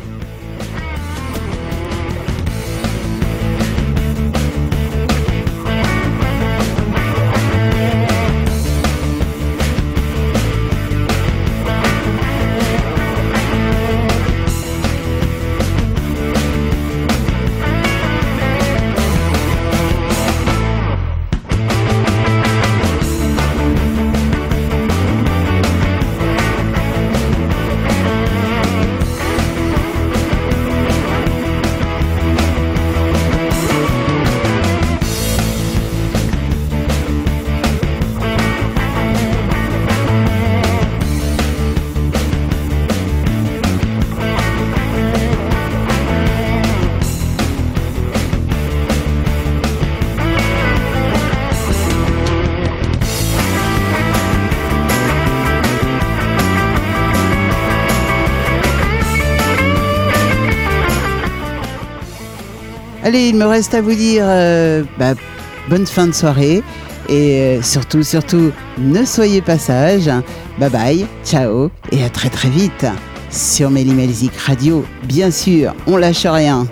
Allez, 63.12 63.28
il 63.28 63.36
me 63.36 63.44
reste 63.44 63.74
à 63.74 63.82
vous 63.82 63.94
dire 63.94 64.24
euh, 64.26 64.84
bah, 64.98 65.12
bonne 65.68 65.84
fin 65.84 66.06
de 66.06 66.12
soirée. 66.12 66.62
Et 67.10 67.40
euh, 67.40 67.62
surtout, 67.62 68.02
surtout, 68.02 68.52
ne 68.78 69.04
soyez 69.04 69.42
pas 69.42 69.58
sages. 69.58 70.10
Bye 70.58 70.70
bye, 70.70 71.06
ciao 71.22 71.70
et 71.90 72.02
à 72.02 72.08
très 72.08 72.30
très 72.30 72.48
vite 72.48 72.86
sur 73.28 73.68
Mélimelzik 73.68 74.34
Radio. 74.38 74.82
Bien 75.02 75.30
sûr, 75.30 75.74
on 75.86 75.98
lâche 75.98 76.24
rien. 76.24 76.66